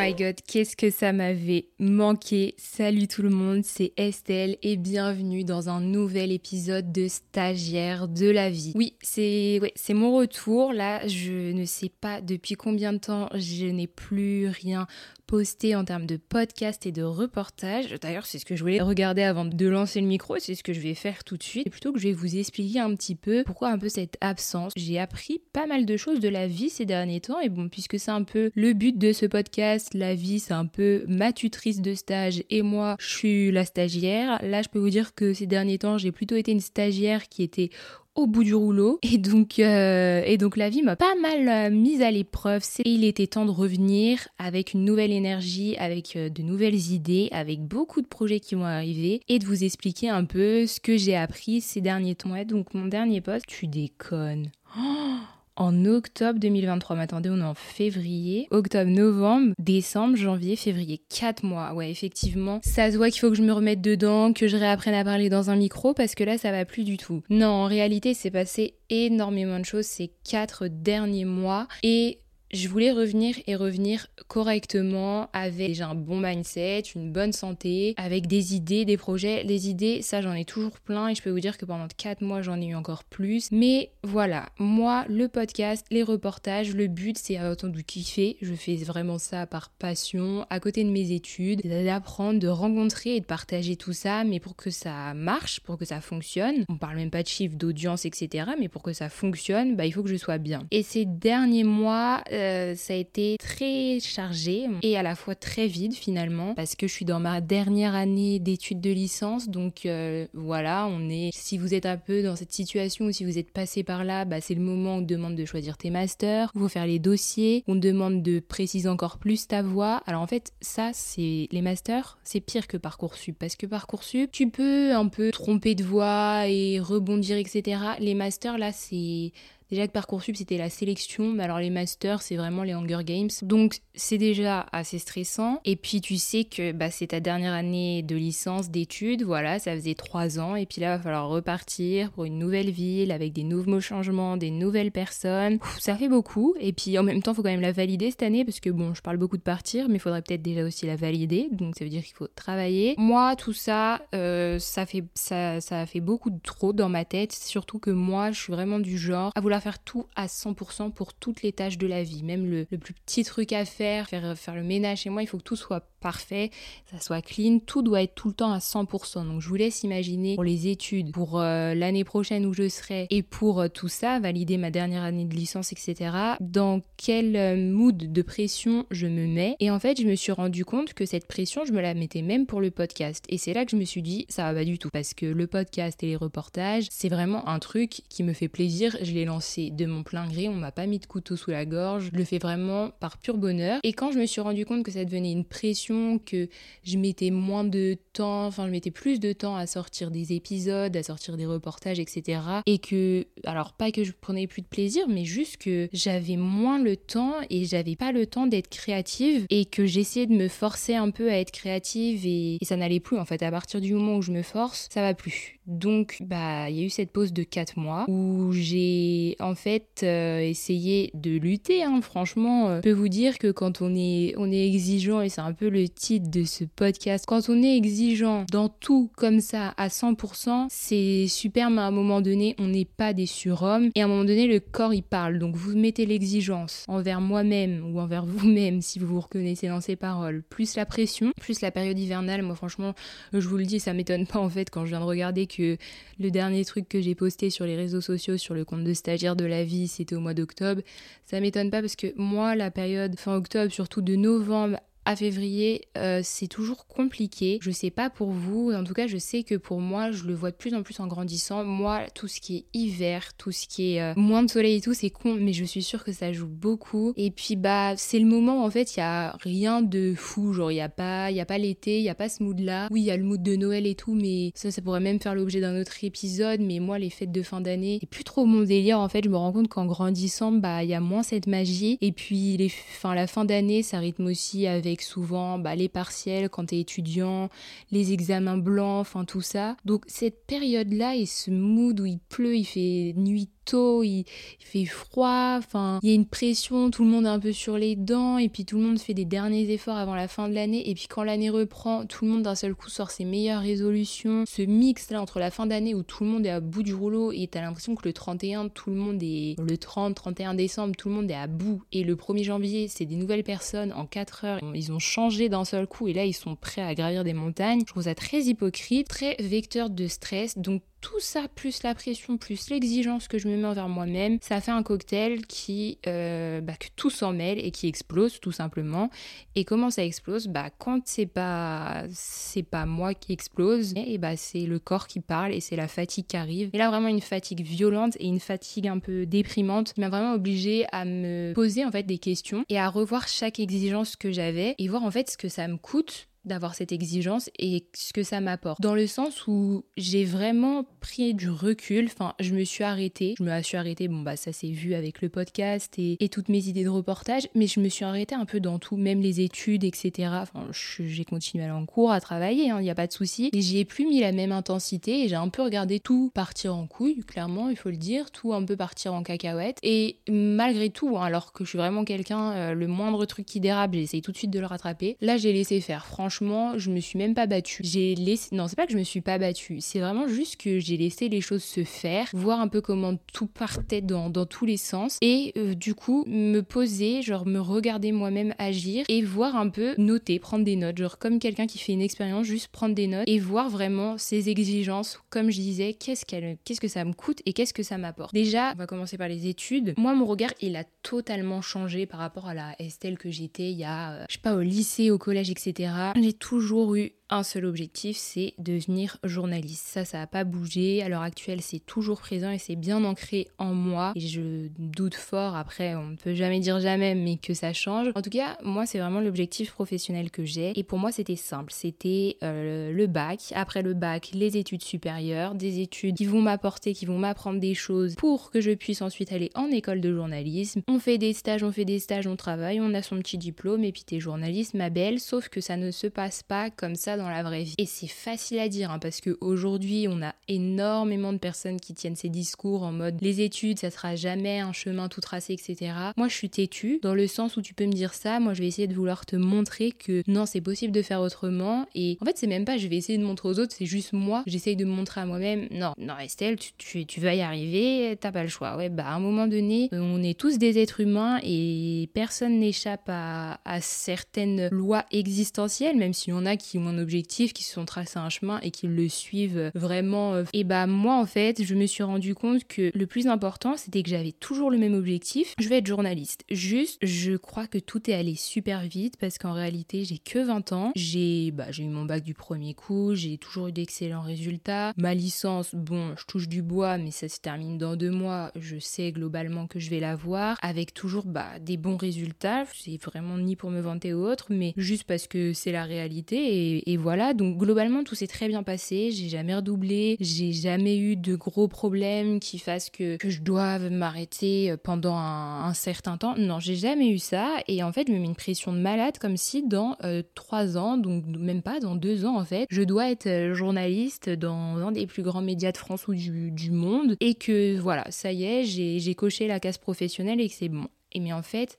my 0.02 0.14
god, 0.14 0.34
qu'est-ce 0.48 0.74
que 0.74 0.90
ça 0.90 1.12
m'avait 1.12 1.68
manqué. 1.78 2.54
Salut 2.58 3.06
tout 3.06 3.22
le 3.22 3.30
monde, 3.30 3.62
c'est 3.64 3.92
Estelle 3.96 4.56
et 4.62 4.76
bienvenue 4.76 5.44
dans 5.44 5.68
un 5.68 5.80
nouvel 5.80 6.32
épisode 6.32 6.90
de 6.90 7.06
Stagiaire 7.06 8.08
de 8.08 8.28
la 8.28 8.50
vie. 8.50 8.72
Oui, 8.74 8.96
c'est 9.00 9.60
ouais, 9.62 9.72
c'est 9.76 9.94
mon 9.94 10.16
retour. 10.16 10.72
Là, 10.72 11.06
je 11.06 11.52
ne 11.52 11.64
sais 11.64 11.88
pas 11.88 12.20
depuis 12.20 12.54
combien 12.54 12.92
de 12.92 12.98
temps 12.98 13.28
je 13.34 13.66
n'ai 13.66 13.86
plus 13.86 14.48
rien 14.48 14.88
posté 15.32 15.74
en 15.74 15.82
termes 15.82 16.04
de 16.04 16.18
podcast 16.18 16.84
et 16.84 16.92
de 16.92 17.02
reportage. 17.02 17.94
D'ailleurs, 18.02 18.26
c'est 18.26 18.38
ce 18.38 18.44
que 18.44 18.54
je 18.54 18.60
voulais 18.60 18.82
regarder 18.82 19.22
avant 19.22 19.46
de 19.46 19.66
lancer 19.66 20.00
le 20.02 20.06
micro, 20.06 20.38
c'est 20.38 20.54
ce 20.54 20.62
que 20.62 20.74
je 20.74 20.80
vais 20.80 20.92
faire 20.92 21.24
tout 21.24 21.38
de 21.38 21.42
suite. 21.42 21.66
Et 21.66 21.70
plutôt 21.70 21.90
que 21.90 21.98
je 21.98 22.08
vais 22.08 22.12
vous 22.12 22.36
expliquer 22.36 22.80
un 22.80 22.94
petit 22.94 23.14
peu 23.14 23.42
pourquoi 23.46 23.70
un 23.70 23.78
peu 23.78 23.88
cette 23.88 24.18
absence. 24.20 24.72
J'ai 24.76 24.98
appris 24.98 25.40
pas 25.54 25.66
mal 25.66 25.86
de 25.86 25.96
choses 25.96 26.20
de 26.20 26.28
la 26.28 26.46
vie 26.46 26.68
ces 26.68 26.84
derniers 26.84 27.22
temps 27.22 27.40
et 27.40 27.48
bon, 27.48 27.70
puisque 27.70 27.98
c'est 27.98 28.10
un 28.10 28.24
peu 28.24 28.50
le 28.54 28.74
but 28.74 28.98
de 28.98 29.12
ce 29.14 29.24
podcast, 29.24 29.91
la 29.94 30.14
vie 30.14 30.38
c'est 30.38 30.54
un 30.54 30.66
peu 30.66 31.04
ma 31.08 31.32
tutrice 31.32 31.80
de 31.80 31.94
stage 31.94 32.42
et 32.50 32.62
moi 32.62 32.96
je 32.98 33.06
suis 33.06 33.52
la 33.52 33.64
stagiaire. 33.64 34.38
Là, 34.42 34.62
je 34.62 34.68
peux 34.68 34.78
vous 34.78 34.90
dire 34.90 35.14
que 35.14 35.34
ces 35.34 35.46
derniers 35.46 35.78
temps, 35.78 35.98
j'ai 35.98 36.12
plutôt 36.12 36.36
été 36.36 36.52
une 36.52 36.60
stagiaire 36.60 37.28
qui 37.28 37.42
était 37.42 37.70
au 38.14 38.26
bout 38.26 38.44
du 38.44 38.54
rouleau. 38.54 38.98
Et 39.02 39.18
donc, 39.18 39.58
euh, 39.58 40.22
et 40.24 40.36
donc 40.36 40.56
la 40.56 40.68
vie 40.68 40.82
m'a 40.82 40.96
pas 40.96 41.14
mal 41.14 41.48
euh, 41.48 41.74
mise 41.74 42.02
à 42.02 42.10
l'épreuve. 42.10 42.62
Il 42.84 43.04
était 43.04 43.26
temps 43.26 43.46
de 43.46 43.50
revenir 43.50 44.28
avec 44.38 44.74
une 44.74 44.84
nouvelle 44.84 45.12
énergie, 45.12 45.76
avec 45.78 46.16
euh, 46.16 46.28
de 46.28 46.42
nouvelles 46.42 46.92
idées, 46.92 47.28
avec 47.32 47.60
beaucoup 47.62 48.02
de 48.02 48.06
projets 48.06 48.40
qui 48.40 48.54
vont 48.54 48.64
arriver 48.64 49.20
et 49.28 49.38
de 49.38 49.46
vous 49.46 49.64
expliquer 49.64 50.08
un 50.08 50.24
peu 50.24 50.66
ce 50.66 50.80
que 50.80 50.96
j'ai 50.96 51.16
appris 51.16 51.60
ces 51.60 51.80
derniers 51.80 52.14
temps. 52.14 52.44
donc 52.44 52.74
mon 52.74 52.86
dernier 52.86 53.20
poste, 53.20 53.46
tu 53.46 53.66
déconnes. 53.66 54.50
Oh 54.78 55.16
en 55.56 55.84
octobre 55.84 56.38
2023. 56.38 56.96
Mais 56.96 57.02
attendez, 57.02 57.30
on 57.30 57.38
est 57.38 57.44
en 57.44 57.54
février. 57.54 58.48
Octobre, 58.50 58.90
novembre, 58.90 59.54
décembre, 59.58 60.16
janvier, 60.16 60.56
février. 60.56 61.02
4 61.08 61.44
mois. 61.44 61.74
Ouais, 61.74 61.90
effectivement. 61.90 62.60
Ça 62.64 62.90
se 62.90 62.96
voit 62.96 63.10
qu'il 63.10 63.20
faut 63.20 63.30
que 63.30 63.36
je 63.36 63.42
me 63.42 63.52
remette 63.52 63.80
dedans, 63.80 64.32
que 64.32 64.48
je 64.48 64.56
réapprenne 64.56 64.94
à 64.94 65.04
parler 65.04 65.28
dans 65.28 65.50
un 65.50 65.56
micro 65.56 65.94
parce 65.94 66.14
que 66.14 66.24
là, 66.24 66.38
ça 66.38 66.50
va 66.50 66.64
plus 66.64 66.84
du 66.84 66.96
tout. 66.96 67.22
Non, 67.30 67.48
en 67.48 67.66
réalité, 67.66 68.14
c'est 68.14 68.30
passé 68.30 68.74
énormément 68.90 69.58
de 69.58 69.64
choses 69.64 69.86
ces 69.86 70.12
4 70.28 70.68
derniers 70.68 71.24
mois 71.24 71.66
et 71.82 72.18
je 72.52 72.68
voulais 72.68 72.90
revenir 72.90 73.36
et 73.46 73.56
revenir 73.56 74.08
correctement 74.28 75.30
avec 75.32 75.68
déjà 75.68 75.88
un 75.88 75.94
bon 75.94 76.20
mindset, 76.20 76.82
une 76.94 77.10
bonne 77.10 77.32
santé, 77.32 77.94
avec 77.96 78.26
des 78.26 78.54
idées, 78.54 78.84
des 78.84 78.96
projets. 78.96 79.42
Les 79.42 79.70
idées, 79.70 80.02
ça 80.02 80.20
j'en 80.20 80.34
ai 80.34 80.44
toujours 80.44 80.78
plein 80.80 81.08
et 81.08 81.14
je 81.14 81.22
peux 81.22 81.30
vous 81.30 81.40
dire 81.40 81.56
que 81.56 81.64
pendant 81.64 81.86
4 81.88 82.20
mois 82.20 82.42
j'en 82.42 82.60
ai 82.60 82.66
eu 82.66 82.74
encore 82.74 83.04
plus. 83.04 83.50
Mais 83.52 83.92
voilà, 84.02 84.50
moi, 84.58 85.06
le 85.08 85.28
podcast, 85.28 85.86
les 85.90 86.02
reportages, 86.02 86.74
le 86.74 86.88
but 86.88 87.16
c'est 87.18 87.38
avant 87.38 87.56
tout 87.56 87.68
de 87.68 87.80
kiffer. 87.80 88.36
Je 88.42 88.54
fais 88.54 88.76
vraiment 88.76 89.18
ça 89.18 89.46
par 89.46 89.70
passion, 89.70 90.44
à 90.50 90.60
côté 90.60 90.84
de 90.84 90.90
mes 90.90 91.12
études, 91.12 91.62
d'apprendre, 91.62 92.38
de 92.38 92.48
rencontrer 92.48 93.16
et 93.16 93.20
de 93.20 93.26
partager 93.26 93.76
tout 93.76 93.94
ça. 93.94 94.24
Mais 94.24 94.40
pour 94.40 94.56
que 94.56 94.70
ça 94.70 95.14
marche, 95.14 95.60
pour 95.60 95.78
que 95.78 95.84
ça 95.86 96.00
fonctionne, 96.00 96.64
on 96.68 96.76
parle 96.76 96.96
même 96.96 97.10
pas 97.10 97.22
de 97.22 97.28
chiffres, 97.28 97.56
d'audience, 97.56 98.04
etc. 98.04 98.50
Mais 98.58 98.68
pour 98.68 98.82
que 98.82 98.92
ça 98.92 99.08
fonctionne, 99.08 99.74
bah, 99.74 99.86
il 99.86 99.92
faut 99.92 100.02
que 100.02 100.10
je 100.10 100.16
sois 100.16 100.38
bien. 100.38 100.66
Et 100.70 100.82
ces 100.82 101.06
derniers 101.06 101.64
mois, 101.64 102.22
euh, 102.30 102.41
ça 102.74 102.94
a 102.94 102.96
été 102.96 103.36
très 103.38 103.98
chargé 104.00 104.66
et 104.82 104.96
à 104.96 105.02
la 105.02 105.14
fois 105.14 105.34
très 105.34 105.66
vide 105.66 105.94
finalement 105.94 106.54
parce 106.54 106.74
que 106.74 106.86
je 106.86 106.92
suis 106.92 107.04
dans 107.04 107.20
ma 107.20 107.40
dernière 107.40 107.94
année 107.94 108.38
d'études 108.38 108.80
de 108.80 108.90
licence. 108.90 109.48
Donc 109.48 109.86
euh, 109.86 110.26
voilà, 110.34 110.86
on 110.90 111.08
est. 111.08 111.30
Si 111.32 111.58
vous 111.58 111.74
êtes 111.74 111.86
un 111.86 111.96
peu 111.96 112.22
dans 112.22 112.36
cette 112.36 112.52
situation 112.52 113.06
ou 113.06 113.12
si 113.12 113.24
vous 113.24 113.38
êtes 113.38 113.50
passé 113.50 113.82
par 113.82 114.04
là, 114.04 114.24
bah, 114.24 114.40
c'est 114.40 114.54
le 114.54 114.60
moment 114.60 114.96
où 114.96 114.98
on 114.98 115.02
demande 115.02 115.36
de 115.36 115.44
choisir 115.44 115.76
tes 115.76 115.90
masters, 115.90 116.50
où 116.54 116.60
faut 116.60 116.68
faire 116.68 116.86
les 116.86 116.98
dossiers, 116.98 117.64
on 117.66 117.74
demande 117.74 118.22
de 118.22 118.40
préciser 118.40 118.88
encore 118.88 119.18
plus 119.18 119.46
ta 119.46 119.62
voix. 119.62 120.02
Alors 120.06 120.22
en 120.22 120.26
fait, 120.26 120.52
ça, 120.60 120.90
c'est 120.92 121.48
les 121.50 121.62
masters, 121.62 122.18
c'est 122.24 122.40
pire 122.40 122.66
que 122.66 122.76
Parcoursup 122.76 123.36
parce 123.38 123.56
que 123.56 123.66
Parcoursup, 123.66 124.30
tu 124.30 124.50
peux 124.50 124.94
un 124.94 125.08
peu 125.08 125.30
tromper 125.30 125.74
de 125.74 125.84
voix 125.84 126.48
et 126.48 126.80
rebondir, 126.80 127.36
etc. 127.36 127.80
Les 127.98 128.14
masters, 128.14 128.58
là, 128.58 128.72
c'est 128.72 129.32
Déjà 129.72 129.86
que 129.86 129.92
Parcoursup 129.92 130.36
c'était 130.36 130.58
la 130.58 130.68
sélection, 130.68 131.32
mais 131.32 131.44
alors 131.44 131.58
les 131.58 131.70
masters 131.70 132.20
c'est 132.20 132.36
vraiment 132.36 132.62
les 132.62 132.74
Hunger 132.74 133.04
Games. 133.06 133.30
Donc 133.40 133.78
c'est 133.94 134.18
déjà 134.18 134.66
assez 134.70 134.98
stressant. 134.98 135.62
Et 135.64 135.76
puis 135.76 136.02
tu 136.02 136.18
sais 136.18 136.44
que 136.44 136.72
bah, 136.72 136.90
c'est 136.90 137.06
ta 137.06 137.20
dernière 137.20 137.54
année 137.54 138.02
de 138.02 138.14
licence, 138.14 138.68
d'études, 138.68 139.22
voilà, 139.22 139.58
ça 139.58 139.74
faisait 139.74 139.94
trois 139.94 140.38
ans. 140.38 140.56
Et 140.56 140.66
puis 140.66 140.82
là, 140.82 140.88
il 140.88 140.96
va 140.98 141.02
falloir 141.02 141.26
repartir 141.30 142.10
pour 142.10 142.24
une 142.24 142.38
nouvelle 142.38 142.68
ville 142.68 143.10
avec 143.10 143.32
des 143.32 143.44
nouveaux 143.44 143.80
changements, 143.80 144.36
des 144.36 144.50
nouvelles 144.50 144.92
personnes. 144.92 145.58
ça 145.78 145.96
fait 145.96 146.10
beaucoup. 146.10 146.54
Et 146.60 146.74
puis 146.74 146.98
en 146.98 147.02
même 147.02 147.22
temps, 147.22 147.32
il 147.32 147.36
faut 147.36 147.42
quand 147.42 147.48
même 147.48 147.62
la 147.62 147.72
valider 147.72 148.10
cette 148.10 148.24
année 148.24 148.44
parce 148.44 148.60
que 148.60 148.68
bon, 148.68 148.92
je 148.92 149.00
parle 149.00 149.16
beaucoup 149.16 149.38
de 149.38 149.42
partir, 149.42 149.88
mais 149.88 149.94
il 149.94 150.00
faudrait 150.00 150.20
peut-être 150.20 150.42
déjà 150.42 150.64
aussi 150.64 150.84
la 150.84 150.96
valider. 150.96 151.48
Donc 151.50 151.76
ça 151.78 151.84
veut 151.86 151.90
dire 151.90 152.04
qu'il 152.04 152.14
faut 152.14 152.28
travailler. 152.28 152.94
Moi, 152.98 153.36
tout 153.36 153.54
ça, 153.54 154.02
euh, 154.14 154.58
ça, 154.58 154.84
fait, 154.84 155.04
ça, 155.14 155.62
ça 155.62 155.86
fait 155.86 156.00
beaucoup 156.00 156.28
de 156.28 156.40
trop 156.42 156.74
dans 156.74 156.90
ma 156.90 157.06
tête. 157.06 157.32
Surtout 157.32 157.78
que 157.78 157.90
moi, 157.90 158.32
je 158.32 158.38
suis 158.38 158.52
vraiment 158.52 158.78
du 158.78 158.98
genre 158.98 159.32
à 159.34 159.40
vouloir 159.40 159.61
faire 159.62 159.78
tout 159.78 160.06
à 160.16 160.26
100% 160.26 160.92
pour 160.92 161.14
toutes 161.14 161.42
les 161.42 161.52
tâches 161.52 161.78
de 161.78 161.86
la 161.86 162.02
vie. 162.02 162.22
Même 162.22 162.44
le, 162.46 162.64
plus 162.64 162.94
petit 162.94 163.24
truc 163.24 163.52
à 163.52 163.64
faire, 163.64 164.08
faire, 164.08 164.36
faire 164.36 164.54
le 164.54 164.62
ménage 164.62 165.02
chez 165.02 165.10
moi, 165.10 165.22
il 165.22 165.26
faut 165.26 165.38
que 165.38 165.42
tout 165.42 165.56
soit 165.56 165.91
parfait, 166.02 166.50
ça 166.90 167.00
soit 167.00 167.22
clean, 167.22 167.60
tout 167.64 167.80
doit 167.80 168.02
être 168.02 168.14
tout 168.14 168.28
le 168.28 168.34
temps 168.34 168.52
à 168.52 168.58
100%. 168.58 169.26
Donc 169.26 169.40
je 169.40 169.48
vous 169.48 169.54
laisse 169.54 169.82
imaginer 169.82 170.34
pour 170.34 170.44
les 170.44 170.66
études, 170.68 171.12
pour 171.12 171.40
euh, 171.40 171.74
l'année 171.74 172.04
prochaine 172.04 172.44
où 172.44 172.52
je 172.52 172.68
serai 172.68 173.06
et 173.10 173.22
pour 173.22 173.60
euh, 173.60 173.68
tout 173.68 173.88
ça, 173.88 174.18
valider 174.18 174.58
ma 174.58 174.70
dernière 174.70 175.02
année 175.02 175.24
de 175.24 175.34
licence, 175.34 175.72
etc. 175.72 176.10
Dans 176.40 176.82
quel 176.96 177.36
euh, 177.36 177.56
mood 177.56 177.96
de 177.96 178.22
pression 178.22 178.84
je 178.90 179.06
me 179.06 179.26
mets. 179.26 179.56
Et 179.60 179.70
en 179.70 179.78
fait, 179.78 180.00
je 180.00 180.06
me 180.06 180.14
suis 180.14 180.32
rendu 180.32 180.64
compte 180.64 180.92
que 180.92 181.06
cette 181.06 181.26
pression, 181.26 181.64
je 181.64 181.72
me 181.72 181.80
la 181.80 181.94
mettais 181.94 182.22
même 182.22 182.46
pour 182.46 182.60
le 182.60 182.70
podcast. 182.70 183.24
Et 183.28 183.38
c'est 183.38 183.54
là 183.54 183.64
que 183.64 183.70
je 183.70 183.76
me 183.76 183.84
suis 183.84 184.02
dit, 184.02 184.26
ça 184.28 184.44
va 184.44 184.58
pas 184.58 184.64
du 184.64 184.78
tout. 184.78 184.90
Parce 184.92 185.14
que 185.14 185.26
le 185.26 185.46
podcast 185.46 186.02
et 186.02 186.06
les 186.06 186.16
reportages, 186.16 186.86
c'est 186.90 187.08
vraiment 187.08 187.48
un 187.48 187.58
truc 187.60 188.02
qui 188.08 188.22
me 188.22 188.32
fait 188.32 188.48
plaisir. 188.48 188.96
Je 189.02 189.12
l'ai 189.12 189.24
lancé 189.24 189.70
de 189.70 189.86
mon 189.86 190.02
plein 190.02 190.26
gré, 190.28 190.48
on 190.48 190.54
m'a 190.54 190.72
pas 190.72 190.86
mis 190.86 190.98
de 190.98 191.06
couteau 191.06 191.36
sous 191.36 191.50
la 191.50 191.64
gorge. 191.64 192.10
Je 192.12 192.18
le 192.18 192.24
fais 192.24 192.38
vraiment 192.38 192.90
par 193.00 193.18
pur 193.18 193.38
bonheur. 193.38 193.78
Et 193.84 193.92
quand 193.92 194.10
je 194.10 194.18
me 194.18 194.26
suis 194.26 194.40
rendu 194.40 194.64
compte 194.64 194.82
que 194.82 194.90
ça 194.90 195.04
devenait 195.04 195.32
une 195.32 195.44
pression, 195.44 195.91
que 196.18 196.48
je 196.84 196.98
mettais 196.98 197.30
moins 197.30 197.64
de 197.64 197.96
temps, 198.12 198.46
enfin 198.46 198.66
je 198.66 198.70
mettais 198.70 198.90
plus 198.90 199.20
de 199.20 199.32
temps 199.32 199.56
à 199.56 199.66
sortir 199.66 200.10
des 200.10 200.32
épisodes, 200.32 200.96
à 200.96 201.02
sortir 201.02 201.36
des 201.36 201.46
reportages, 201.46 201.98
etc. 201.98 202.40
Et 202.66 202.78
que, 202.78 203.26
alors 203.44 203.72
pas 203.72 203.90
que 203.90 204.04
je 204.04 204.12
prenais 204.12 204.46
plus 204.46 204.62
de 204.62 204.66
plaisir, 204.66 205.06
mais 205.08 205.24
juste 205.24 205.58
que 205.58 205.88
j'avais 205.92 206.36
moins 206.36 206.78
le 206.78 206.96
temps 206.96 207.34
et 207.50 207.64
j'avais 207.64 207.96
pas 207.96 208.12
le 208.12 208.26
temps 208.26 208.46
d'être 208.46 208.68
créative 208.68 209.46
et 209.50 209.64
que 209.64 209.86
j'essayais 209.86 210.26
de 210.26 210.34
me 210.34 210.48
forcer 210.48 210.94
un 210.94 211.10
peu 211.10 211.30
à 211.30 211.38
être 211.38 211.50
créative 211.50 212.26
et, 212.26 212.58
ça 212.62 212.76
n'allait 212.76 213.00
plus 213.00 213.18
en 213.18 213.24
fait. 213.24 213.42
À 213.42 213.50
partir 213.50 213.80
du 213.80 213.92
moment 213.92 214.16
où 214.16 214.22
je 214.22 214.32
me 214.32 214.42
force, 214.42 214.88
ça 214.90 215.02
va 215.02 215.14
plus. 215.14 215.58
Donc 215.66 216.16
bah 216.20 216.70
il 216.70 216.76
y 216.76 216.80
a 216.80 216.84
eu 216.84 216.90
cette 216.90 217.10
pause 217.10 217.32
de 217.32 217.42
4 217.42 217.78
mois 217.78 218.04
où 218.08 218.50
j'ai 218.52 219.36
en 219.40 219.54
fait 219.54 220.00
euh, 220.02 220.40
essayé 220.40 221.10
de 221.14 221.32
lutter. 221.32 221.82
Hein. 221.82 222.00
Franchement, 222.02 222.68
euh, 222.68 222.76
je 222.78 222.82
peux 222.82 222.92
vous 222.92 223.08
dire 223.08 223.38
que 223.38 223.50
quand 223.50 223.82
on 223.82 223.94
est, 223.94 224.34
on 224.38 224.50
est 224.50 224.66
exigeant 224.66 225.20
et 225.20 225.28
c'est 225.28 225.40
un 225.40 225.52
peu 225.52 225.68
le 225.68 225.81
titre 225.86 226.30
de 226.30 226.44
ce 226.44 226.64
podcast. 226.64 227.24
Quand 227.26 227.48
on 227.48 227.62
est 227.62 227.76
exigeant 227.76 228.44
dans 228.50 228.68
tout 228.68 229.10
comme 229.16 229.40
ça 229.40 229.74
à 229.76 229.88
100%, 229.88 230.66
c'est 230.70 231.26
super, 231.28 231.70
mais 231.70 231.80
à 231.80 231.86
un 231.86 231.90
moment 231.90 232.20
donné, 232.20 232.54
on 232.58 232.68
n'est 232.68 232.84
pas 232.84 233.12
des 233.12 233.26
surhommes. 233.26 233.90
Et 233.94 234.02
à 234.02 234.04
un 234.04 234.08
moment 234.08 234.24
donné, 234.24 234.46
le 234.46 234.60
corps, 234.60 234.94
il 234.94 235.02
parle. 235.02 235.38
Donc 235.38 235.56
vous 235.56 235.76
mettez 235.76 236.06
l'exigence 236.06 236.84
envers 236.88 237.20
moi-même 237.20 237.84
ou 237.92 238.00
envers 238.00 238.24
vous-même, 238.24 238.80
si 238.80 238.98
vous 238.98 239.06
vous 239.06 239.20
reconnaissez 239.20 239.68
dans 239.68 239.80
ces 239.80 239.96
paroles, 239.96 240.42
plus 240.42 240.76
la 240.76 240.86
pression, 240.86 241.32
plus 241.40 241.60
la 241.60 241.70
période 241.70 241.98
hivernale. 241.98 242.42
Moi, 242.42 242.54
franchement, 242.54 242.94
je 243.32 243.46
vous 243.46 243.56
le 243.56 243.64
dis, 243.64 243.80
ça 243.80 243.92
m'étonne 243.92 244.26
pas 244.26 244.38
en 244.38 244.48
fait 244.48 244.70
quand 244.70 244.84
je 244.84 244.90
viens 244.90 245.00
de 245.00 245.04
regarder 245.04 245.46
que 245.46 245.76
le 246.18 246.30
dernier 246.30 246.64
truc 246.64 246.88
que 246.88 247.00
j'ai 247.00 247.14
posté 247.14 247.50
sur 247.50 247.66
les 247.66 247.76
réseaux 247.76 248.00
sociaux, 248.00 248.36
sur 248.36 248.54
le 248.54 248.64
compte 248.64 248.84
de 248.84 248.94
stagiaire 248.94 249.36
de 249.36 249.44
la 249.44 249.64
vie, 249.64 249.88
c'était 249.88 250.14
au 250.14 250.20
mois 250.20 250.34
d'octobre. 250.34 250.82
Ça 251.26 251.40
m'étonne 251.40 251.70
pas 251.70 251.80
parce 251.80 251.96
que 251.96 252.12
moi, 252.16 252.54
la 252.54 252.70
période 252.70 253.18
fin 253.18 253.36
octobre, 253.36 253.72
surtout 253.72 254.02
de 254.02 254.16
novembre 254.16 254.78
à 255.04 255.16
février, 255.16 255.88
euh, 255.98 256.20
c'est 256.22 256.46
toujours 256.46 256.86
compliqué. 256.86 257.58
Je 257.60 257.70
sais 257.70 257.90
pas 257.90 258.08
pour 258.08 258.30
vous, 258.30 258.72
en 258.72 258.84
tout 258.84 258.94
cas, 258.94 259.06
je 259.06 259.16
sais 259.16 259.42
que 259.42 259.56
pour 259.56 259.80
moi, 259.80 260.12
je 260.12 260.24
le 260.24 260.34
vois 260.34 260.50
de 260.50 260.56
plus 260.56 260.74
en 260.74 260.82
plus 260.82 261.00
en 261.00 261.06
grandissant. 261.06 261.64
Moi, 261.64 262.02
tout 262.14 262.28
ce 262.28 262.40
qui 262.40 262.56
est 262.58 262.64
hiver, 262.72 263.32
tout 263.36 263.50
ce 263.50 263.66
qui 263.66 263.94
est 263.94 264.02
euh, 264.02 264.14
moins 264.16 264.44
de 264.44 264.50
soleil 264.50 264.76
et 264.76 264.80
tout, 264.80 264.94
c'est 264.94 265.10
con, 265.10 265.36
mais 265.40 265.52
je 265.52 265.64
suis 265.64 265.82
sûre 265.82 266.04
que 266.04 266.12
ça 266.12 266.32
joue 266.32 266.46
beaucoup. 266.46 267.12
Et 267.16 267.30
puis, 267.30 267.56
bah, 267.56 267.94
c'est 267.96 268.20
le 268.20 268.26
moment, 268.26 268.64
en 268.64 268.70
fait, 268.70 268.96
il 268.96 269.00
y 269.00 269.02
a 269.02 269.36
rien 269.40 269.82
de 269.82 270.14
fou. 270.16 270.52
Genre, 270.52 270.70
il 270.70 270.76
y 270.76 270.80
a 270.80 270.88
pas, 270.88 271.30
l'été, 271.58 271.98
il 271.98 272.04
y 272.04 272.08
a 272.08 272.14
pas 272.14 272.28
ce 272.28 272.42
mood-là. 272.42 272.88
Oui, 272.90 273.00
il 273.00 273.06
y 273.06 273.10
a 273.10 273.16
le 273.16 273.24
mood 273.24 273.42
de 273.42 273.56
Noël 273.56 273.86
et 273.86 273.96
tout, 273.96 274.14
mais 274.14 274.52
ça, 274.54 274.70
ça 274.70 274.82
pourrait 274.82 275.00
même 275.00 275.20
faire 275.20 275.34
l'objet 275.34 275.60
d'un 275.60 275.80
autre 275.80 276.04
épisode. 276.04 276.60
Mais 276.60 276.78
moi, 276.78 276.98
les 276.98 277.10
fêtes 277.10 277.32
de 277.32 277.42
fin 277.42 277.60
d'année, 277.60 277.98
c'est 278.00 278.08
plus 278.08 278.24
trop 278.24 278.44
mon 278.44 278.62
délire. 278.62 279.00
En 279.00 279.08
fait, 279.08 279.24
je 279.24 279.28
me 279.28 279.36
rends 279.36 279.52
compte 279.52 279.68
qu'en 279.68 279.86
grandissant, 279.86 280.52
bah, 280.52 280.84
il 280.84 280.90
y 280.90 280.94
a 280.94 281.00
moins 281.00 281.24
cette 281.24 281.48
magie. 281.48 281.98
Et 282.00 282.12
puis, 282.12 282.56
les, 282.56 282.70
la 283.04 283.26
fin 283.26 283.44
d'année, 283.44 283.82
ça 283.82 283.98
rythme 283.98 284.26
aussi 284.26 284.66
avec 284.66 284.91
souvent 285.00 285.58
bah, 285.58 285.74
les 285.74 285.88
partiels 285.88 286.50
quand 286.50 286.66
t'es 286.66 286.80
étudiant, 286.80 287.48
les 287.90 288.12
examens 288.12 288.58
blancs, 288.58 289.00
enfin 289.00 289.24
tout 289.24 289.40
ça. 289.40 289.76
Donc 289.84 290.04
cette 290.06 290.46
période-là 290.46 291.16
et 291.16 291.24
ce 291.24 291.50
mood 291.50 291.98
où 292.00 292.04
il 292.04 292.18
pleut, 292.18 292.56
il 292.56 292.64
fait 292.64 293.14
nuit 293.16 293.48
tôt, 293.64 294.02
il, 294.02 294.24
fait 294.58 294.84
froid, 294.84 295.56
enfin, 295.58 295.98
il 296.02 296.08
y 296.08 296.12
a 296.12 296.14
une 296.14 296.26
pression, 296.26 296.90
tout 296.90 297.04
le 297.04 297.10
monde 297.10 297.26
est 297.26 297.28
un 297.28 297.38
peu 297.38 297.52
sur 297.52 297.76
les 297.76 297.96
dents, 297.96 298.38
et 298.38 298.48
puis 298.48 298.64
tout 298.64 298.78
le 298.78 298.84
monde 298.84 298.98
fait 298.98 299.14
des 299.14 299.24
derniers 299.24 299.70
efforts 299.70 299.96
avant 299.96 300.14
la 300.14 300.28
fin 300.28 300.48
de 300.48 300.54
l'année, 300.54 300.88
et 300.88 300.94
puis 300.94 301.06
quand 301.08 301.22
l'année 301.22 301.50
reprend, 301.50 302.06
tout 302.06 302.24
le 302.24 302.30
monde 302.30 302.42
d'un 302.42 302.54
seul 302.54 302.74
coup 302.74 302.88
sort 302.88 303.10
ses 303.10 303.24
meilleures 303.24 303.60
résolutions. 303.60 304.44
Ce 304.46 304.62
mix 304.62 305.10
là 305.10 305.20
entre 305.20 305.38
la 305.38 305.50
fin 305.50 305.66
d'année 305.66 305.94
où 305.94 306.02
tout 306.02 306.24
le 306.24 306.30
monde 306.30 306.46
est 306.46 306.50
à 306.50 306.60
bout 306.60 306.82
du 306.82 306.94
rouleau, 306.94 307.32
et 307.32 307.46
t'as 307.46 307.60
l'impression 307.60 307.94
que 307.94 308.06
le 308.06 308.12
31, 308.12 308.68
tout 308.68 308.90
le 308.90 308.96
monde 308.96 309.22
est. 309.22 309.56
Le 309.60 309.76
30, 309.76 310.14
31 310.14 310.54
décembre, 310.54 310.94
tout 310.96 311.08
le 311.08 311.14
monde 311.14 311.30
est 311.30 311.34
à 311.34 311.46
bout, 311.46 311.82
et 311.92 312.04
le 312.04 312.16
1er 312.16 312.44
janvier, 312.44 312.88
c'est 312.88 313.04
des 313.04 313.16
nouvelles 313.16 313.44
personnes 313.44 313.92
en 313.92 314.06
4 314.06 314.44
heures, 314.44 314.60
ils 314.74 314.92
ont 314.92 314.98
changé 314.98 315.48
d'un 315.48 315.64
seul 315.64 315.86
coup, 315.86 316.08
et 316.08 316.12
là 316.12 316.24
ils 316.24 316.32
sont 316.32 316.56
prêts 316.56 316.82
à 316.82 316.94
gravir 316.94 317.24
des 317.24 317.34
montagnes. 317.34 317.80
Je 317.80 317.86
trouve 317.86 318.04
ça 318.04 318.14
très 318.14 318.42
hypocrite, 318.42 319.08
très 319.08 319.36
vecteur 319.40 319.90
de 319.90 320.06
stress, 320.06 320.56
donc 320.58 320.82
tout 321.02 321.20
ça, 321.20 321.48
plus 321.54 321.82
la 321.82 321.94
pression, 321.94 322.38
plus 322.38 322.70
l'exigence 322.70 323.28
que 323.28 323.36
je 323.36 323.48
me 323.48 323.56
mets 323.56 323.66
envers 323.66 323.88
moi-même, 323.88 324.38
ça 324.40 324.60
fait 324.60 324.70
un 324.70 324.82
cocktail 324.82 325.44
qui, 325.46 325.98
euh, 326.06 326.60
bah, 326.62 326.74
que 326.78 326.86
tout 326.96 327.10
s'en 327.10 327.32
mêle 327.32 327.58
et 327.58 327.72
qui 327.72 327.88
explose 327.88 328.40
tout 328.40 328.52
simplement. 328.52 329.10
Et 329.56 329.64
comment 329.64 329.90
ça 329.90 330.04
explose? 330.04 330.46
Bah 330.46 330.70
quand 330.78 331.02
c'est 331.04 331.26
pas, 331.26 332.04
c'est 332.10 332.62
pas 332.62 332.86
moi 332.86 333.12
qui 333.14 333.32
explose, 333.32 333.92
et 333.96 334.16
bah 334.16 334.36
c'est 334.36 334.64
le 334.64 334.78
corps 334.78 335.08
qui 335.08 335.20
parle 335.20 335.52
et 335.52 335.60
c'est 335.60 335.76
la 335.76 335.88
fatigue 335.88 336.26
qui 336.26 336.36
arrive. 336.36 336.70
Et 336.72 336.78
là 336.78 336.88
vraiment 336.88 337.08
une 337.08 337.20
fatigue 337.20 337.62
violente 337.62 338.16
et 338.20 338.26
une 338.26 338.40
fatigue 338.40 338.86
un 338.86 339.00
peu 339.00 339.26
déprimante 339.26 339.96
m'a 339.98 340.08
vraiment 340.08 340.34
obligée 340.34 340.86
à 340.92 341.04
me 341.04 341.52
poser 341.52 341.84
en 341.84 341.90
fait 341.90 342.04
des 342.04 342.18
questions 342.18 342.64
et 342.68 342.78
à 342.78 342.88
revoir 342.88 343.26
chaque 343.26 343.58
exigence 343.58 344.14
que 344.14 344.30
j'avais 344.30 344.76
et 344.78 344.88
voir 344.88 345.02
en 345.02 345.10
fait 345.10 345.30
ce 345.30 345.36
que 345.36 345.48
ça 345.48 345.66
me 345.66 345.76
coûte 345.76 346.28
d'avoir 346.44 346.74
cette 346.74 346.92
exigence 346.92 347.50
et 347.58 347.86
ce 347.94 348.12
que 348.12 348.22
ça 348.22 348.40
m'apporte. 348.40 348.80
Dans 348.80 348.94
le 348.94 349.06
sens 349.06 349.46
où 349.46 349.84
j'ai 349.96 350.24
vraiment 350.24 350.84
pris 351.00 351.34
du 351.34 351.48
recul, 351.48 352.06
enfin 352.06 352.34
je 352.40 352.54
me 352.54 352.64
suis 352.64 352.84
arrêtée, 352.84 353.34
je 353.38 353.44
me 353.44 353.62
suis 353.62 353.76
arrêtée, 353.76 354.08
bon 354.08 354.22
bah 354.22 354.36
ça 354.36 354.52
s'est 354.52 354.70
vu 354.70 354.94
avec 354.94 355.22
le 355.22 355.28
podcast 355.28 355.94
et, 355.98 356.18
toutes 356.32 356.48
mes 356.48 356.66
idées 356.68 356.84
de 356.84 356.88
reportage, 356.88 357.46
mais 357.54 357.66
je 357.66 357.78
me 357.78 357.90
suis 357.90 358.06
arrêtée 358.06 358.34
un 358.34 358.46
peu 358.46 358.58
dans 358.58 358.78
tout, 358.78 358.96
même 358.96 359.20
les 359.20 359.40
études, 359.42 359.84
etc. 359.84 360.30
Enfin 360.32 360.66
j'ai 360.72 361.24
continué 361.24 361.64
à 361.64 361.66
aller 361.66 361.76
en 361.76 361.84
cours, 361.84 362.10
à 362.10 362.20
travailler, 362.20 362.64
il 362.64 362.70
hein, 362.70 362.80
n'y 362.80 362.90
a 362.90 362.94
pas 362.94 363.06
de 363.06 363.12
souci, 363.12 363.50
et 363.52 363.60
j'y 363.60 363.78
ai 363.78 363.84
plus 363.84 364.06
mis 364.06 364.20
la 364.20 364.32
même 364.32 364.50
intensité 364.50 365.24
et 365.24 365.28
j'ai 365.28 365.36
un 365.36 365.50
peu 365.50 365.62
regardé 365.62 366.00
tout 366.00 366.30
partir 366.32 366.74
en 366.74 366.86
couille, 366.86 367.20
clairement 367.20 367.68
il 367.68 367.76
faut 367.76 367.90
le 367.90 367.96
dire, 367.96 368.30
tout 368.30 368.54
un 368.54 368.64
peu 368.64 368.76
partir 368.76 369.12
en 369.12 369.22
cacahuète. 369.22 369.78
Et 369.82 370.16
malgré 370.28 370.88
tout, 370.88 371.18
hein, 371.18 371.24
alors 371.24 371.52
que 371.52 371.64
je 371.64 371.70
suis 371.70 371.78
vraiment 371.78 372.04
quelqu'un, 372.04 372.52
euh, 372.52 372.74
le 372.74 372.86
moindre 372.86 373.26
truc 373.26 373.44
qui 373.44 373.60
dérape, 373.60 373.92
j'essaye 373.92 374.22
tout 374.22 374.32
de 374.32 374.38
suite 374.38 374.50
de 374.50 374.60
le 374.60 374.66
rattraper, 374.66 375.16
là 375.20 375.36
j'ai 375.36 375.52
laissé 375.52 375.80
faire, 375.80 376.06
franchement 376.06 376.31
franchement, 376.32 376.78
je 376.78 376.90
me 376.90 376.98
suis 377.00 377.18
même 377.18 377.34
pas 377.34 377.46
battue. 377.46 377.82
J'ai 377.84 378.14
laissé. 378.14 378.54
Non, 378.56 378.66
c'est 378.66 378.76
pas 378.76 378.86
que 378.86 378.92
je 378.92 378.98
me 378.98 379.02
suis 379.02 379.20
pas 379.20 379.36
battue. 379.36 379.80
C'est 379.80 380.00
vraiment 380.00 380.28
juste 380.28 380.56
que 380.56 380.78
j'ai 380.78 380.96
laissé 380.96 381.28
les 381.28 381.42
choses 381.42 381.62
se 381.62 381.84
faire, 381.84 382.26
voir 382.32 382.60
un 382.60 382.68
peu 382.68 382.80
comment 382.80 383.16
tout 383.34 383.46
partait 383.46 384.00
dans, 384.00 384.30
dans 384.30 384.46
tous 384.46 384.64
les 384.64 384.78
sens. 384.78 385.18
Et 385.20 385.52
euh, 385.58 385.74
du 385.74 385.94
coup, 385.94 386.24
me 386.26 386.60
poser, 386.60 387.20
genre 387.20 387.46
me 387.46 387.58
regarder 387.58 388.12
moi-même 388.12 388.54
agir 388.58 389.04
et 389.08 389.22
voir 389.22 389.56
un 389.56 389.68
peu 389.68 389.94
noter, 389.98 390.38
prendre 390.38 390.64
des 390.64 390.76
notes. 390.76 390.96
Genre 390.96 391.18
comme 391.18 391.38
quelqu'un 391.38 391.66
qui 391.66 391.76
fait 391.76 391.92
une 391.92 392.00
expérience, 392.00 392.46
juste 392.46 392.68
prendre 392.68 392.94
des 392.94 393.08
notes 393.08 393.24
et 393.26 393.38
voir 393.38 393.68
vraiment 393.68 394.16
ses 394.16 394.48
exigences. 394.48 395.20
Comme 395.28 395.50
je 395.50 395.60
disais, 395.60 395.92
qu'est-ce, 395.92 396.24
qu'elle, 396.24 396.56
qu'est-ce 396.64 396.80
que 396.80 396.88
ça 396.88 397.04
me 397.04 397.12
coûte 397.12 397.42
et 397.44 397.52
qu'est-ce 397.52 397.74
que 397.74 397.82
ça 397.82 397.98
m'apporte? 397.98 398.32
Déjà, 398.32 398.72
on 398.72 398.78
va 398.78 398.86
commencer 398.86 399.18
par 399.18 399.28
les 399.28 399.48
études. 399.48 399.92
Moi, 399.98 400.14
mon 400.14 400.24
regard, 400.24 400.52
il 400.62 400.76
a 400.76 400.84
totalement 401.02 401.60
changé 401.60 402.06
par 402.06 402.20
rapport 402.20 402.48
à 402.48 402.54
la 402.54 402.74
Estelle 402.78 403.18
que 403.18 403.30
j'étais 403.30 403.70
il 403.70 403.76
y 403.76 403.84
a, 403.84 404.12
euh, 404.12 404.24
je 404.30 404.34
sais 404.36 404.40
pas, 404.40 404.54
au 404.54 404.62
lycée, 404.62 405.10
au 405.10 405.18
collège, 405.18 405.50
etc 405.50 405.82
j'ai 406.22 406.32
toujours 406.32 406.94
eu 406.94 407.12
un 407.32 407.42
seul 407.42 407.64
objectif, 407.64 408.16
c'est 408.18 408.52
devenir 408.58 409.16
journaliste. 409.24 409.86
Ça, 409.86 410.04
ça 410.04 410.18
n'a 410.18 410.26
pas 410.26 410.44
bougé. 410.44 411.02
À 411.02 411.08
l'heure 411.08 411.22
actuelle, 411.22 411.62
c'est 411.62 411.78
toujours 411.78 412.20
présent 412.20 412.50
et 412.50 412.58
c'est 412.58 412.76
bien 412.76 413.02
ancré 413.04 413.48
en 413.58 413.72
moi. 413.72 414.12
Et 414.14 414.20
je 414.20 414.68
doute 414.78 415.14
fort, 415.14 415.56
après, 415.56 415.94
on 415.94 416.08
ne 416.08 416.16
peut 416.16 416.34
jamais 416.34 416.60
dire 416.60 416.78
jamais, 416.80 417.14
mais 417.14 417.38
que 417.38 417.54
ça 417.54 417.72
change. 417.72 418.08
En 418.14 418.20
tout 418.20 418.30
cas, 418.30 418.58
moi, 418.62 418.84
c'est 418.84 418.98
vraiment 418.98 419.20
l'objectif 419.20 419.72
professionnel 419.72 420.30
que 420.30 420.44
j'ai. 420.44 420.78
Et 420.78 420.82
pour 420.82 420.98
moi, 420.98 421.10
c'était 421.10 421.36
simple. 421.36 421.72
C'était 421.74 422.36
euh, 422.42 422.92
le 422.92 423.06
bac. 423.06 423.52
Après 423.54 423.82
le 423.82 423.94
bac, 423.94 424.30
les 424.34 424.58
études 424.58 424.82
supérieures, 424.82 425.54
des 425.54 425.80
études 425.80 426.16
qui 426.16 426.26
vont 426.26 426.42
m'apporter, 426.42 426.92
qui 426.92 427.06
vont 427.06 427.18
m'apprendre 427.18 427.60
des 427.60 427.74
choses 427.74 428.14
pour 428.16 428.50
que 428.50 428.60
je 428.60 428.72
puisse 428.72 429.00
ensuite 429.00 429.32
aller 429.32 429.50
en 429.54 429.68
école 429.68 430.02
de 430.02 430.14
journalisme. 430.14 430.82
On 430.86 430.98
fait 430.98 431.16
des 431.16 431.32
stages, 431.32 431.62
on 431.62 431.72
fait 431.72 431.86
des 431.86 431.98
stages, 431.98 432.26
on 432.26 432.36
travaille, 432.36 432.80
on 432.80 432.92
a 432.92 433.00
son 433.00 433.18
petit 433.18 433.38
diplôme 433.38 433.84
et 433.84 433.92
puis 433.92 434.04
t'es 434.04 434.20
journaliste, 434.20 434.74
ma 434.74 434.90
belle. 434.90 435.18
Sauf 435.18 435.48
que 435.48 435.62
ça 435.62 435.78
ne 435.78 435.90
se 435.90 436.06
passe 436.06 436.42
pas 436.42 436.68
comme 436.68 436.94
ça 436.94 437.16
la 437.28 437.42
vraie 437.42 437.64
vie. 437.64 437.74
Et 437.78 437.86
c'est 437.86 438.06
facile 438.06 438.58
à 438.58 438.68
dire, 438.68 438.90
hein, 438.90 438.98
parce 438.98 439.20
qu'aujourd'hui, 439.20 440.06
on 440.08 440.22
a 440.22 440.34
énormément 440.48 441.32
de 441.32 441.38
personnes 441.38 441.80
qui 441.80 441.94
tiennent 441.94 442.16
ces 442.16 442.28
discours 442.28 442.82
en 442.82 442.92
mode 442.92 443.16
les 443.20 443.40
études, 443.40 443.78
ça 443.78 443.90
sera 443.90 444.16
jamais 444.16 444.60
un 444.60 444.72
chemin 444.72 445.08
tout 445.08 445.20
tracé, 445.20 445.52
etc. 445.54 445.92
Moi, 446.16 446.28
je 446.28 446.34
suis 446.34 446.50
têtue, 446.50 446.98
dans 447.02 447.14
le 447.14 447.26
sens 447.26 447.56
où 447.56 447.62
tu 447.62 447.74
peux 447.74 447.86
me 447.86 447.92
dire 447.92 448.14
ça, 448.14 448.40
moi, 448.40 448.54
je 448.54 448.60
vais 448.60 448.68
essayer 448.68 448.88
de 448.88 448.94
vouloir 448.94 449.26
te 449.26 449.36
montrer 449.36 449.92
que 449.92 450.22
non, 450.26 450.46
c'est 450.46 450.60
possible 450.60 450.92
de 450.92 451.02
faire 451.02 451.20
autrement. 451.20 451.86
Et 451.94 452.18
en 452.20 452.24
fait, 452.24 452.36
c'est 452.36 452.46
même 452.46 452.64
pas 452.64 452.76
je 452.76 452.88
vais 452.88 452.96
essayer 452.96 453.18
de 453.18 453.24
montrer 453.24 453.48
aux 453.48 453.58
autres, 453.58 453.74
c'est 453.76 453.86
juste 453.86 454.12
moi, 454.12 454.42
j'essaye 454.46 454.76
de 454.76 454.84
me 454.84 454.90
montrer 454.90 455.20
à 455.20 455.26
moi-même. 455.26 455.68
Non, 455.70 455.92
non, 455.98 456.18
Estelle, 456.18 456.56
tu, 456.56 457.06
tu, 457.06 457.20
vas 457.20 457.34
y 457.34 457.40
arriver, 457.40 458.16
t'as 458.20 458.32
pas 458.32 458.42
le 458.42 458.48
choix. 458.48 458.76
Ouais, 458.76 458.88
bah, 458.88 459.06
à 459.06 459.14
un 459.14 459.20
moment 459.20 459.46
donné, 459.46 459.88
on 459.92 460.22
est 460.22 460.38
tous 460.38 460.58
des 460.58 460.78
êtres 460.78 461.00
humains 461.00 461.38
et 461.42 462.08
personne 462.14 462.58
n'échappe 462.58 463.08
à, 463.08 463.60
à 463.64 463.80
certaines 463.80 464.68
lois 464.68 465.04
existentielles, 465.10 465.96
même 465.96 466.12
si 466.12 466.32
on 466.32 466.44
a 466.46 466.56
qui 466.56 466.78
ont 466.78 466.88
un 466.88 466.98
objectif, 466.98 467.11
qui 467.20 467.64
se 467.64 467.72
sont 467.72 467.84
tracés 467.84 468.18
un 468.18 468.30
chemin 468.30 468.58
et 468.60 468.70
qui 468.70 468.86
le 468.86 469.08
suivent 469.08 469.70
vraiment. 469.74 470.34
Euh, 470.34 470.44
et 470.52 470.64
bah 470.64 470.86
moi 470.86 471.16
en 471.16 471.26
fait, 471.26 471.62
je 471.62 471.74
me 471.74 471.86
suis 471.86 472.02
rendu 472.02 472.34
compte 472.34 472.64
que 472.64 472.90
le 472.94 473.06
plus 473.06 473.26
important, 473.26 473.76
c'était 473.76 474.02
que 474.02 474.10
j'avais 474.10 474.32
toujours 474.32 474.70
le 474.70 474.78
même 474.78 474.94
objectif. 474.94 475.54
Je 475.58 475.68
vais 475.68 475.78
être 475.78 475.86
journaliste. 475.86 476.44
Juste, 476.50 476.98
je 477.02 477.36
crois 477.36 477.66
que 477.66 477.78
tout 477.78 478.10
est 478.10 478.14
allé 478.14 478.34
super 478.34 478.82
vite 478.82 479.16
parce 479.18 479.38
qu'en 479.38 479.52
réalité, 479.52 480.04
j'ai 480.04 480.18
que 480.18 480.38
20 480.38 480.72
ans. 480.72 480.92
J'ai 480.94 481.50
bah, 481.50 481.66
j'ai 481.70 481.84
eu 481.84 481.88
mon 481.88 482.04
bac 482.04 482.22
du 482.22 482.34
premier 482.34 482.74
coup, 482.74 483.14
j'ai 483.14 483.38
toujours 483.38 483.68
eu 483.68 483.72
d'excellents 483.72 484.22
résultats. 484.22 484.92
Ma 484.96 485.14
licence, 485.14 485.74
bon, 485.74 486.14
je 486.16 486.24
touche 486.24 486.48
du 486.48 486.62
bois, 486.62 486.98
mais 486.98 487.10
ça 487.10 487.28
se 487.28 487.40
termine 487.40 487.78
dans 487.78 487.96
deux 487.96 488.10
mois. 488.10 488.52
Je 488.56 488.78
sais 488.78 489.12
globalement 489.12 489.66
que 489.66 489.80
je 489.80 489.90
vais 489.90 490.00
l'avoir 490.00 490.56
avec 490.62 490.94
toujours 490.94 491.24
bah, 491.26 491.58
des 491.60 491.76
bons 491.76 491.96
résultats. 491.96 492.64
C'est 492.74 493.02
vraiment 493.02 493.38
ni 493.38 493.56
pour 493.56 493.70
me 493.70 493.80
vanter 493.80 494.14
ou 494.14 494.24
autre, 494.24 494.46
mais 494.50 494.72
juste 494.76 495.04
parce 495.04 495.26
que 495.26 495.52
c'est 495.52 495.72
la 495.72 495.84
réalité 495.84 496.90
et, 496.90 496.96
voilà, 497.02 497.34
donc 497.34 497.58
globalement 497.58 498.04
tout 498.04 498.14
s'est 498.14 498.26
très 498.26 498.48
bien 498.48 498.62
passé, 498.62 499.10
j'ai 499.10 499.28
jamais 499.28 499.54
redoublé, 499.54 500.16
j'ai 500.20 500.52
jamais 500.52 500.96
eu 500.98 501.16
de 501.16 501.36
gros 501.36 501.68
problèmes 501.68 502.40
qui 502.40 502.58
fassent 502.58 502.90
que, 502.90 503.18
je 503.22 503.40
doive 503.40 503.90
m'arrêter 503.90 504.74
pendant 504.82 505.16
un, 505.16 505.74
certain 505.74 506.16
temps. 506.16 506.34
Non, 506.36 506.60
j'ai 506.60 506.76
jamais 506.76 507.08
eu 507.08 507.18
ça. 507.18 507.56
Et 507.66 507.82
en 507.82 507.92
fait 507.92 508.06
je 508.08 508.12
me 508.12 508.18
mets 508.18 508.26
une 508.26 508.36
pression 508.36 508.72
de 508.72 508.78
malade 508.78 509.18
comme 509.18 509.36
si 509.36 509.66
dans 509.66 509.96
euh, 510.04 510.22
trois 510.34 510.76
ans, 510.76 510.96
donc 510.96 511.24
même 511.26 511.62
pas 511.62 511.80
dans 511.80 511.96
deux 511.96 512.24
ans 512.24 512.38
en 512.38 512.44
fait, 512.44 512.66
je 512.70 512.82
dois 512.82 513.10
être 513.10 513.26
euh, 513.26 513.54
journaliste 513.54 514.30
dans 514.30 514.76
un 514.78 514.92
des 514.92 515.06
plus 515.06 515.22
grands 515.22 515.42
médias 515.42 515.72
de 515.72 515.76
France 515.76 516.08
ou 516.08 516.14
du, 516.14 516.50
du 516.50 516.70
monde. 516.70 517.16
Et 517.20 517.34
que 517.34 517.78
voilà, 517.78 518.04
ça 518.10 518.32
y 518.32 518.44
est, 518.44 518.64
j'ai 518.64 519.14
coché 519.14 519.46
la 519.46 519.60
case 519.60 519.78
professionnelle 519.78 520.40
et 520.40 520.48
que 520.48 520.54
c'est 520.54 520.68
bon. 520.68 520.88
Et 521.14 521.20
mais 521.20 521.32
en 521.32 521.42
fait, 521.42 521.78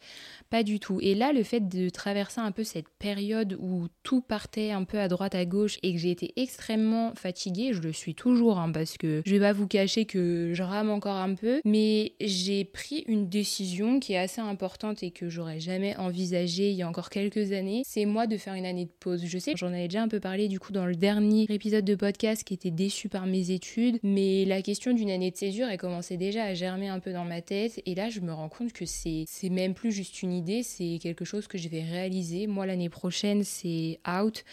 pas 0.49 0.63
du 0.63 0.79
tout. 0.79 0.99
Et 1.01 1.15
là, 1.15 1.33
le 1.33 1.43
fait 1.43 1.67
de 1.67 1.89
traverser 1.89 2.41
un 2.41 2.51
peu 2.51 2.63
cette 2.63 2.89
période 2.99 3.57
où 3.59 3.87
tout 4.03 4.21
partait 4.21 4.71
un 4.71 4.83
peu 4.83 4.99
à 4.99 5.07
droite, 5.07 5.35
à 5.35 5.45
gauche 5.45 5.79
et 5.83 5.93
que 5.93 5.99
j'ai 5.99 6.11
été 6.11 6.33
extrêmement 6.35 7.13
fatiguée, 7.15 7.73
je 7.73 7.81
le 7.81 7.93
suis 7.93 8.15
toujours, 8.15 8.59
hein, 8.59 8.71
parce 8.71 8.97
que 8.97 9.21
je 9.25 9.31
vais 9.31 9.39
pas 9.39 9.53
vous 9.53 9.67
cacher 9.67 10.05
que 10.05 10.51
je 10.53 10.63
rame 10.63 10.89
encore 10.89 11.15
un 11.15 11.35
peu, 11.35 11.61
mais 11.65 12.13
j'ai 12.21 12.65
pris 12.65 13.03
une 13.07 13.29
décision 13.29 13.99
qui 13.99 14.13
est 14.13 14.17
assez 14.17 14.41
importante 14.41 15.03
et 15.03 15.11
que 15.11 15.29
j'aurais 15.29 15.59
jamais 15.59 15.95
envisagée 15.97 16.69
il 16.69 16.75
y 16.75 16.81
a 16.81 16.89
encore 16.89 17.09
quelques 17.09 17.51
années. 17.51 17.83
C'est 17.85 18.05
moi 18.05 18.27
de 18.27 18.37
faire 18.37 18.53
une 18.53 18.65
année 18.65 18.85
de 18.85 18.91
pause. 18.99 19.23
Je 19.25 19.37
sais, 19.37 19.53
j'en 19.55 19.67
avais 19.67 19.87
déjà 19.87 20.01
un 20.01 20.07
peu 20.07 20.19
parlé 20.19 20.47
du 20.47 20.59
coup 20.59 20.71
dans 20.71 20.85
le 20.85 20.95
dernier 20.95 21.45
épisode 21.49 21.85
de 21.85 21.95
podcast 21.95 22.43
qui 22.43 22.53
était 22.53 22.71
déçu 22.71 23.09
par 23.09 23.25
mes 23.25 23.51
études, 23.51 23.99
mais 24.03 24.45
la 24.45 24.61
question 24.61 24.93
d'une 24.93 25.09
année 25.09 25.31
de 25.31 25.37
césure, 25.37 25.67
elle 25.67 25.77
commençait 25.77 26.17
déjà 26.17 26.43
à 26.43 26.53
germer 26.53 26.87
un 26.87 26.99
peu 26.99 27.13
dans 27.13 27.25
ma 27.25 27.41
tête 27.41 27.81
et 27.85 27.95
là, 27.95 28.09
je 28.09 28.19
me 28.19 28.33
rends 28.33 28.49
compte 28.49 28.73
que 28.73 28.85
c'est 28.85 29.25
même 29.49 29.73
plus 29.73 29.91
juste 29.91 30.21
une 30.21 30.33
idée 30.33 30.42
c'est 30.63 30.99
quelque 31.01 31.25
chose 31.25 31.47
que 31.47 31.57
je 31.57 31.69
vais 31.69 31.83
réaliser. 31.83 32.47
Moi, 32.47 32.65
l'année 32.65 32.89
prochaine, 32.89 33.43
c'est 33.43 33.99
out 34.07 34.43